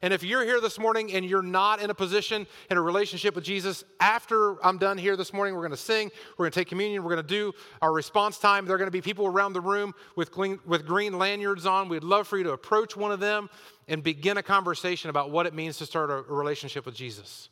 And 0.01 0.13
if 0.13 0.23
you're 0.23 0.43
here 0.43 0.59
this 0.59 0.77
morning 0.77 1.13
and 1.13 1.25
you're 1.25 1.41
not 1.41 1.81
in 1.81 1.89
a 1.89 1.93
position 1.93 2.45
in 2.69 2.77
a 2.77 2.81
relationship 2.81 3.33
with 3.33 3.43
Jesus, 3.43 3.83
after 3.99 4.63
I'm 4.63 4.77
done 4.77 4.97
here 4.97 5.15
this 5.15 5.33
morning, 5.33 5.55
we're 5.55 5.61
going 5.61 5.71
to 5.71 5.77
sing, 5.77 6.11
we're 6.37 6.45
going 6.45 6.51
to 6.51 6.59
take 6.59 6.67
communion, 6.67 7.03
we're 7.03 7.13
going 7.13 7.25
to 7.25 7.27
do 7.27 7.53
our 7.81 7.93
response 7.93 8.37
time. 8.37 8.65
There 8.65 8.75
are 8.75 8.77
going 8.77 8.87
to 8.87 8.91
be 8.91 9.01
people 9.01 9.25
around 9.25 9.53
the 9.53 9.61
room 9.61 9.93
with 10.15 10.31
green, 10.31 10.59
with 10.65 10.85
green 10.85 11.17
lanyards 11.17 11.65
on. 11.65 11.87
We'd 11.87 12.03
love 12.03 12.27
for 12.27 12.37
you 12.37 12.43
to 12.43 12.51
approach 12.51 12.97
one 12.97 13.11
of 13.11 13.19
them 13.19 13.49
and 13.87 14.03
begin 14.03 14.37
a 14.37 14.43
conversation 14.43 15.09
about 15.09 15.31
what 15.31 15.45
it 15.45 15.53
means 15.53 15.77
to 15.77 15.85
start 15.85 16.11
a, 16.11 16.21
relationship 16.33 16.85
with 16.85 16.95
Jesus. 16.95 17.49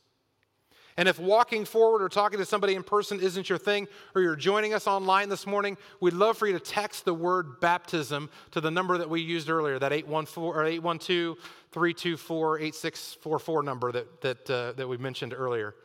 And 0.97 1.09
if 1.09 1.17
walking 1.17 1.65
forward 1.65 2.03
or 2.03 2.09
talking 2.09 2.37
to 2.37 2.45
somebody 2.45 2.75
in 2.75 2.83
person 2.83 3.19
isn't 3.19 3.49
your 3.49 3.57
thing, 3.57 3.87
or 4.13 4.21
you're 4.21 4.35
joining 4.35 4.73
us 4.73 4.85
online 4.85 5.29
this 5.29 5.47
morning, 5.47 5.77
we'd 6.01 6.13
love 6.13 6.37
for 6.37 6.45
you 6.45 6.53
to 6.53 6.59
text 6.59 7.05
the 7.05 7.13
word 7.13 7.59
baptism 7.59 8.29
to 8.51 8.61
the 8.61 8.69
number 8.69 8.97
that 8.97 9.09
we 9.09 9.21
used 9.21 9.49
earlier, 9.49 9.79
that 9.79 9.91
814 9.91 10.43
or 10.43 10.65
812 10.65 11.37
324 11.73 12.59
8644 12.59 13.63
number 13.63 13.91
that, 13.91 14.21
that, 14.21 14.49
uh, 14.49 14.71
that 14.73 14.87
we 14.87 14.97
mentioned 14.97 15.33
earlier. 15.35 15.75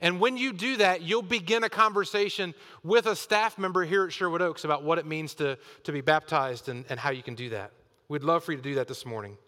And 0.00 0.20
when 0.20 0.36
you 0.36 0.52
do 0.52 0.76
that, 0.76 1.02
you'll 1.02 1.22
begin 1.22 1.64
a 1.64 1.70
conversation 1.70 2.54
with 2.82 3.06
a 3.06 3.16
staff 3.16 3.56
member 3.56 3.84
here 3.84 4.04
at 4.04 4.12
Sherwood 4.12 4.42
Oaks 4.42 4.64
about 4.64 4.82
what 4.82 4.98
it 4.98 5.06
means 5.06 5.34
to, 5.34 5.58
to 5.84 5.92
be 5.92 6.02
baptized 6.02 6.68
and, 6.68 6.84
and 6.90 7.00
how 7.00 7.10
you 7.10 7.22
can 7.22 7.34
do 7.34 7.50
that. 7.50 7.72
We'd 8.08 8.22
love 8.22 8.44
for 8.44 8.52
you 8.52 8.58
to 8.58 8.62
do 8.62 8.74
that 8.74 8.88
this 8.88 9.06
morning. 9.06 9.38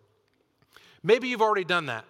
Maybe 1.02 1.28
you've 1.28 1.42
already 1.42 1.64
done 1.64 1.86
that. 1.86 2.04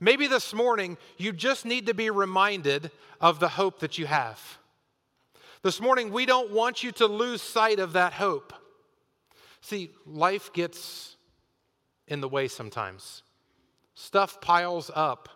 Maybe 0.00 0.26
this 0.26 0.52
morning 0.52 0.98
you 1.16 1.32
just 1.32 1.64
need 1.64 1.86
to 1.86 1.94
be 1.94 2.10
reminded 2.10 2.90
of 3.20 3.38
the 3.40 3.48
hope 3.48 3.80
that 3.80 3.98
you 3.98 4.06
have. 4.06 4.58
This 5.62 5.80
morning, 5.80 6.12
we 6.12 6.26
don't 6.26 6.50
want 6.50 6.82
you 6.82 6.92
to 6.92 7.06
lose 7.06 7.40
sight 7.40 7.78
of 7.78 7.94
that 7.94 8.12
hope. 8.12 8.52
See, 9.62 9.92
life 10.04 10.52
gets 10.52 11.13
in 12.08 12.20
the 12.20 12.28
way 12.28 12.48
sometimes. 12.48 13.22
Stuff 13.94 14.40
piles 14.40 14.90
up. 14.94 15.28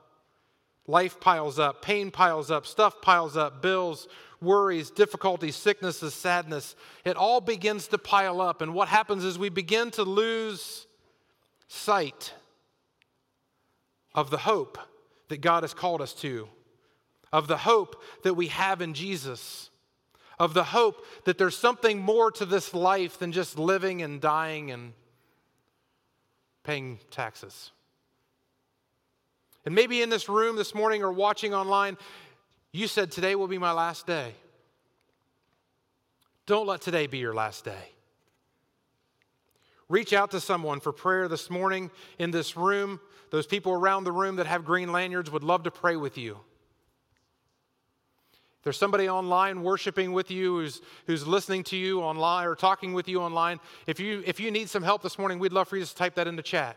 Life 0.86 1.20
piles 1.20 1.58
up. 1.58 1.82
Pain 1.82 2.10
piles 2.10 2.50
up. 2.50 2.66
Stuff 2.66 3.00
piles 3.00 3.36
up. 3.36 3.62
Bills, 3.62 4.08
worries, 4.40 4.90
difficulties, 4.90 5.56
sicknesses, 5.56 6.14
sadness. 6.14 6.74
It 7.04 7.16
all 7.16 7.40
begins 7.40 7.88
to 7.88 7.98
pile 7.98 8.40
up. 8.40 8.62
And 8.62 8.74
what 8.74 8.88
happens 8.88 9.24
is 9.24 9.38
we 9.38 9.48
begin 9.48 9.90
to 9.92 10.02
lose 10.02 10.86
sight 11.68 12.32
of 14.14 14.30
the 14.30 14.38
hope 14.38 14.78
that 15.28 15.40
God 15.40 15.62
has 15.62 15.74
called 15.74 16.00
us 16.00 16.14
to, 16.14 16.48
of 17.32 17.46
the 17.46 17.58
hope 17.58 18.02
that 18.22 18.34
we 18.34 18.48
have 18.48 18.80
in 18.80 18.94
Jesus, 18.94 19.70
of 20.38 20.54
the 20.54 20.64
hope 20.64 21.04
that 21.24 21.36
there's 21.36 21.56
something 21.56 22.00
more 22.00 22.30
to 22.32 22.46
this 22.46 22.72
life 22.72 23.18
than 23.18 23.32
just 23.32 23.58
living 23.58 24.02
and 24.02 24.20
dying 24.20 24.70
and 24.70 24.94
paying 26.68 26.98
taxes. 27.10 27.70
And 29.64 29.74
maybe 29.74 30.02
in 30.02 30.10
this 30.10 30.28
room 30.28 30.54
this 30.54 30.74
morning 30.74 31.02
or 31.02 31.10
watching 31.10 31.54
online, 31.54 31.96
you 32.72 32.86
said, 32.86 33.10
Today 33.10 33.34
will 33.36 33.48
be 33.48 33.56
my 33.56 33.72
last 33.72 34.06
day. 34.06 34.34
Don't 36.44 36.66
let 36.66 36.82
today 36.82 37.06
be 37.06 37.16
your 37.16 37.32
last 37.32 37.64
day. 37.64 37.92
Reach 39.88 40.12
out 40.12 40.30
to 40.32 40.40
someone 40.40 40.78
for 40.78 40.92
prayer 40.92 41.26
this 41.26 41.48
morning 41.48 41.90
in 42.18 42.32
this 42.32 42.54
room. 42.54 43.00
Those 43.30 43.46
people 43.46 43.72
around 43.72 44.04
the 44.04 44.12
room 44.12 44.36
that 44.36 44.46
have 44.46 44.66
green 44.66 44.92
lanyards 44.92 45.30
would 45.30 45.42
love 45.42 45.62
to 45.62 45.70
pray 45.70 45.96
with 45.96 46.18
you. 46.18 46.36
There's 48.64 48.76
somebody 48.76 49.08
online 49.08 49.62
worshiping 49.62 50.12
with 50.12 50.30
you 50.30 50.56
who's, 50.56 50.80
who's 51.06 51.26
listening 51.26 51.62
to 51.64 51.76
you 51.76 52.00
online 52.00 52.46
or 52.46 52.54
talking 52.54 52.92
with 52.92 53.08
you 53.08 53.20
online, 53.20 53.60
if 53.86 54.00
you, 54.00 54.22
if 54.26 54.40
you 54.40 54.50
need 54.50 54.68
some 54.68 54.82
help 54.82 55.02
this 55.02 55.18
morning, 55.18 55.38
we'd 55.38 55.52
love 55.52 55.68
for 55.68 55.76
you 55.76 55.84
to 55.84 55.94
type 55.94 56.16
that 56.16 56.26
into 56.26 56.42
chat. 56.42 56.76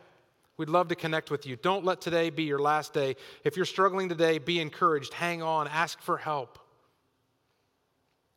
We'd 0.58 0.70
love 0.70 0.90
to 0.90 0.96
connect 0.96 1.32
with 1.32 1.48
you. 1.48 1.56
Don't 1.56 1.84
let 1.84 2.02
today 2.02 2.30
be 2.30 2.44
your 2.44 2.60
last 2.60 2.94
day. 2.94 3.16
If 3.44 3.56
you're 3.56 3.66
struggling 3.66 4.10
today, 4.10 4.38
be 4.38 4.60
encouraged. 4.60 5.14
Hang 5.14 5.42
on. 5.42 5.68
Ask 5.68 6.00
for 6.02 6.18
help. 6.18 6.60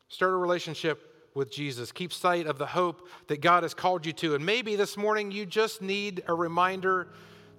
Start 0.09 0.33
a 0.33 0.37
relationship 0.37 1.29
with 1.35 1.53
Jesus. 1.53 1.93
Keep 1.93 2.13
sight 2.13 2.47
of 2.47 2.57
the 2.57 2.67
hope 2.67 3.09
that 3.27 3.43
God 3.43 3.63
has 3.63 3.75
called 3.75 4.07
you 4.07 4.13
to. 4.15 4.37
And 4.37 4.47
maybe 4.47 4.75
this 4.77 4.97
morning 4.97 5.33
you 5.33 5.45
just 5.45 5.83
need 5.83 6.23
a 6.27 6.35
reminder 6.35 7.09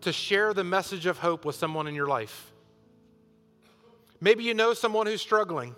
to 0.01 0.11
share 0.11 0.53
the 0.53 0.63
message 0.63 1.05
of 1.05 1.19
hope 1.19 1.45
with 1.45 1.55
someone 1.55 1.85
in 1.85 1.93
your 1.93 2.07
life. 2.07 2.51
Maybe 4.25 4.43
you 4.43 4.55
know 4.55 4.73
someone 4.73 5.05
who's 5.05 5.21
struggling. 5.21 5.75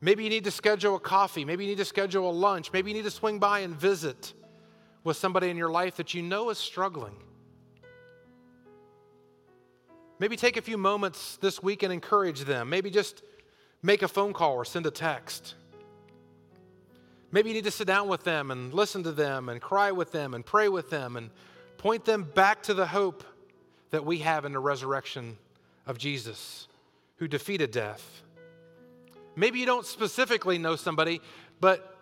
Maybe 0.00 0.24
you 0.24 0.30
need 0.30 0.44
to 0.44 0.50
schedule 0.50 0.96
a 0.96 0.98
coffee. 0.98 1.44
Maybe 1.44 1.64
you 1.64 1.68
need 1.72 1.76
to 1.76 1.84
schedule 1.84 2.30
a 2.30 2.32
lunch. 2.32 2.72
Maybe 2.72 2.90
you 2.90 2.96
need 2.96 3.04
to 3.04 3.10
swing 3.10 3.38
by 3.38 3.60
and 3.60 3.74
visit 3.74 4.32
with 5.04 5.18
somebody 5.18 5.50
in 5.50 5.58
your 5.58 5.68
life 5.68 5.96
that 5.96 6.14
you 6.14 6.22
know 6.22 6.48
is 6.48 6.56
struggling. 6.56 7.14
Maybe 10.18 10.36
take 10.36 10.56
a 10.56 10.62
few 10.62 10.78
moments 10.78 11.36
this 11.36 11.62
week 11.62 11.82
and 11.82 11.92
encourage 11.92 12.44
them. 12.44 12.70
Maybe 12.70 12.88
just 12.88 13.22
make 13.82 14.00
a 14.00 14.08
phone 14.08 14.32
call 14.32 14.54
or 14.54 14.64
send 14.64 14.86
a 14.86 14.90
text. 14.90 15.54
Maybe 17.30 17.50
you 17.50 17.56
need 17.56 17.64
to 17.64 17.70
sit 17.70 17.86
down 17.86 18.08
with 18.08 18.24
them 18.24 18.50
and 18.50 18.72
listen 18.72 19.02
to 19.02 19.12
them 19.12 19.50
and 19.50 19.60
cry 19.60 19.92
with 19.92 20.12
them 20.12 20.32
and 20.32 20.46
pray 20.46 20.70
with 20.70 20.88
them 20.88 21.18
and 21.18 21.28
point 21.76 22.06
them 22.06 22.22
back 22.22 22.62
to 22.62 22.72
the 22.72 22.86
hope 22.86 23.22
that 23.90 24.06
we 24.06 24.20
have 24.20 24.46
in 24.46 24.52
the 24.52 24.60
resurrection 24.60 25.36
of 25.86 25.98
Jesus 25.98 26.65
who 27.16 27.28
defeated 27.28 27.70
death. 27.70 28.22
Maybe 29.34 29.58
you 29.58 29.66
don't 29.66 29.84
specifically 29.84 30.58
know 30.58 30.76
somebody, 30.76 31.20
but 31.60 31.98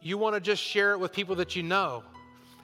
you 0.00 0.18
want 0.18 0.34
to 0.34 0.40
just 0.40 0.62
share 0.62 0.92
it 0.92 0.98
with 0.98 1.12
people 1.12 1.36
that 1.36 1.56
you 1.56 1.62
know. 1.62 2.02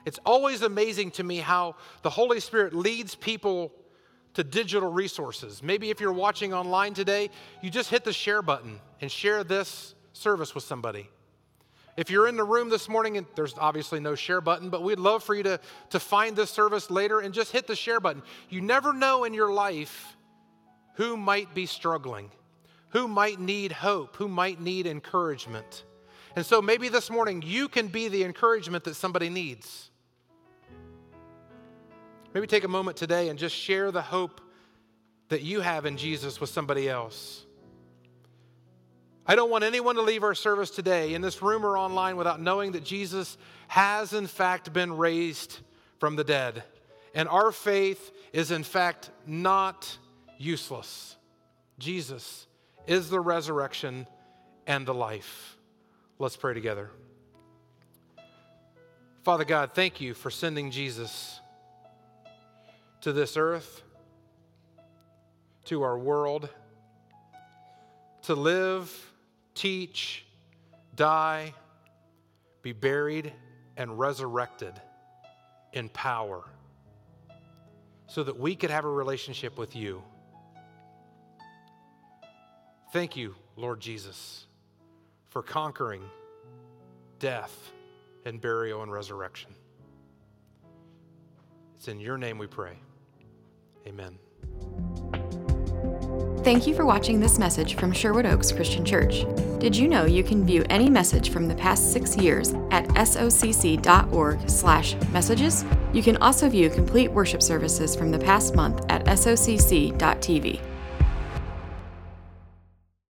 It's 0.05 0.19
always 0.25 0.61
amazing 0.61 1.11
to 1.11 1.23
me 1.23 1.37
how 1.37 1.75
the 2.01 2.09
Holy 2.09 2.39
Spirit 2.39 2.73
leads 2.73 3.15
people 3.15 3.71
to 4.33 4.43
digital 4.43 4.91
resources. 4.91 5.61
Maybe 5.61 5.89
if 5.89 6.01
you're 6.01 6.11
watching 6.11 6.53
online 6.53 6.93
today, 6.93 7.29
you 7.61 7.69
just 7.69 7.89
hit 7.89 8.03
the 8.03 8.13
share 8.13 8.41
button 8.41 8.79
and 8.99 9.11
share 9.11 9.43
this 9.43 9.93
service 10.13 10.55
with 10.55 10.63
somebody. 10.63 11.09
If 11.95 12.09
you're 12.09 12.27
in 12.27 12.35
the 12.35 12.43
room 12.43 12.69
this 12.69 12.89
morning, 12.89 13.17
and 13.17 13.27
there's 13.35 13.53
obviously 13.57 13.99
no 13.99 14.15
share 14.15 14.41
button, 14.41 14.71
but 14.71 14.81
we'd 14.81 14.97
love 14.97 15.23
for 15.23 15.35
you 15.35 15.43
to, 15.43 15.59
to 15.91 15.99
find 15.99 16.35
this 16.35 16.49
service 16.49 16.89
later 16.89 17.19
and 17.19 17.33
just 17.33 17.51
hit 17.51 17.67
the 17.67 17.75
share 17.75 17.99
button. 17.99 18.23
You 18.49 18.61
never 18.61 18.93
know 18.93 19.25
in 19.25 19.33
your 19.35 19.53
life 19.53 20.17
who 20.93 21.17
might 21.17 21.53
be 21.53 21.65
struggling, 21.65 22.31
who 22.89 23.07
might 23.07 23.39
need 23.39 23.71
hope, 23.71 24.15
who 24.15 24.27
might 24.27 24.61
need 24.61 24.87
encouragement. 24.87 25.83
And 26.35 26.45
so 26.45 26.61
maybe 26.61 26.89
this 26.89 27.09
morning 27.09 27.43
you 27.45 27.67
can 27.67 27.87
be 27.87 28.07
the 28.07 28.23
encouragement 28.23 28.83
that 28.85 28.95
somebody 28.95 29.29
needs. 29.29 29.89
Maybe 32.33 32.47
take 32.47 32.63
a 32.63 32.69
moment 32.69 32.97
today 32.97 33.29
and 33.29 33.37
just 33.37 33.55
share 33.55 33.91
the 33.91 34.01
hope 34.01 34.41
that 35.29 35.41
you 35.41 35.61
have 35.61 35.85
in 35.85 35.97
Jesus 35.97 36.41
with 36.41 36.49
somebody 36.49 36.89
else. 36.89 37.45
I 39.25 39.35
don't 39.35 39.49
want 39.49 39.63
anyone 39.63 39.95
to 39.95 40.01
leave 40.01 40.23
our 40.23 40.35
service 40.35 40.69
today 40.69 41.13
in 41.13 41.21
this 41.21 41.41
room 41.41 41.65
or 41.65 41.77
online 41.77 42.17
without 42.17 42.41
knowing 42.41 42.73
that 42.73 42.83
Jesus 42.83 43.37
has, 43.67 44.13
in 44.13 44.27
fact, 44.27 44.73
been 44.73 44.97
raised 44.97 45.59
from 45.99 46.17
the 46.17 46.23
dead. 46.23 46.63
And 47.15 47.29
our 47.29 47.51
faith 47.51 48.11
is, 48.33 48.51
in 48.51 48.63
fact, 48.63 49.11
not 49.25 49.97
useless. 50.43 51.15
Jesus 51.79 52.47
is 52.85 53.09
the 53.09 53.19
resurrection 53.19 54.07
and 54.67 54.85
the 54.85 54.93
life. 54.93 55.57
Let's 56.19 56.35
pray 56.35 56.53
together. 56.53 56.89
Father 59.23 59.45
God, 59.45 59.71
thank 59.73 60.01
you 60.01 60.13
for 60.13 60.29
sending 60.29 60.69
Jesus 60.69 61.39
to 63.01 63.13
this 63.13 63.37
earth, 63.37 63.81
to 65.65 65.81
our 65.83 65.97
world, 65.97 66.49
to 68.23 68.35
live 68.35 68.91
teach, 69.55 70.25
die, 70.95 71.53
be 72.61 72.73
buried, 72.73 73.31
and 73.77 73.97
resurrected 73.97 74.73
in 75.73 75.89
power 75.89 76.43
so 78.07 78.23
that 78.23 78.37
we 78.37 78.55
could 78.55 78.69
have 78.69 78.85
a 78.85 78.89
relationship 78.89 79.57
with 79.57 79.75
you. 79.75 80.03
Thank 82.93 83.17
you, 83.17 83.35
Lord 83.55 83.79
Jesus, 83.79 84.45
for 85.29 85.41
conquering 85.41 86.03
death 87.17 87.71
and 88.23 88.39
burial 88.39 88.83
and 88.83 88.91
resurrection. 88.91 89.49
It's 91.75 91.87
in 91.87 91.99
your 91.99 92.19
name 92.19 92.37
we 92.37 92.45
pray. 92.45 92.77
Amen. 93.87 94.19
Thank 96.43 96.67
you 96.67 96.75
for 96.75 96.85
watching 96.85 97.19
this 97.19 97.39
message 97.39 97.77
from 97.77 97.93
Sherwood 97.93 98.27
Oaks 98.27 98.51
Christian 98.51 98.85
Church. 98.85 99.25
Did 99.57 99.75
you 99.75 99.87
know 99.87 100.05
you 100.05 100.23
can 100.23 100.45
view 100.45 100.63
any 100.69 100.87
message 100.87 101.31
from 101.31 101.47
the 101.47 101.55
past 101.55 101.91
six 101.91 102.15
years 102.15 102.53
at 102.69 102.87
socc.org/messages? 102.89 105.65
You 105.93 106.03
can 106.03 106.17
also 106.17 106.47
view 106.47 106.69
complete 106.69 107.11
worship 107.11 107.41
services 107.41 107.95
from 107.95 108.11
the 108.11 108.19
past 108.19 108.53
month 108.53 108.85
at 108.87 109.03
socc.tv. 109.05 110.72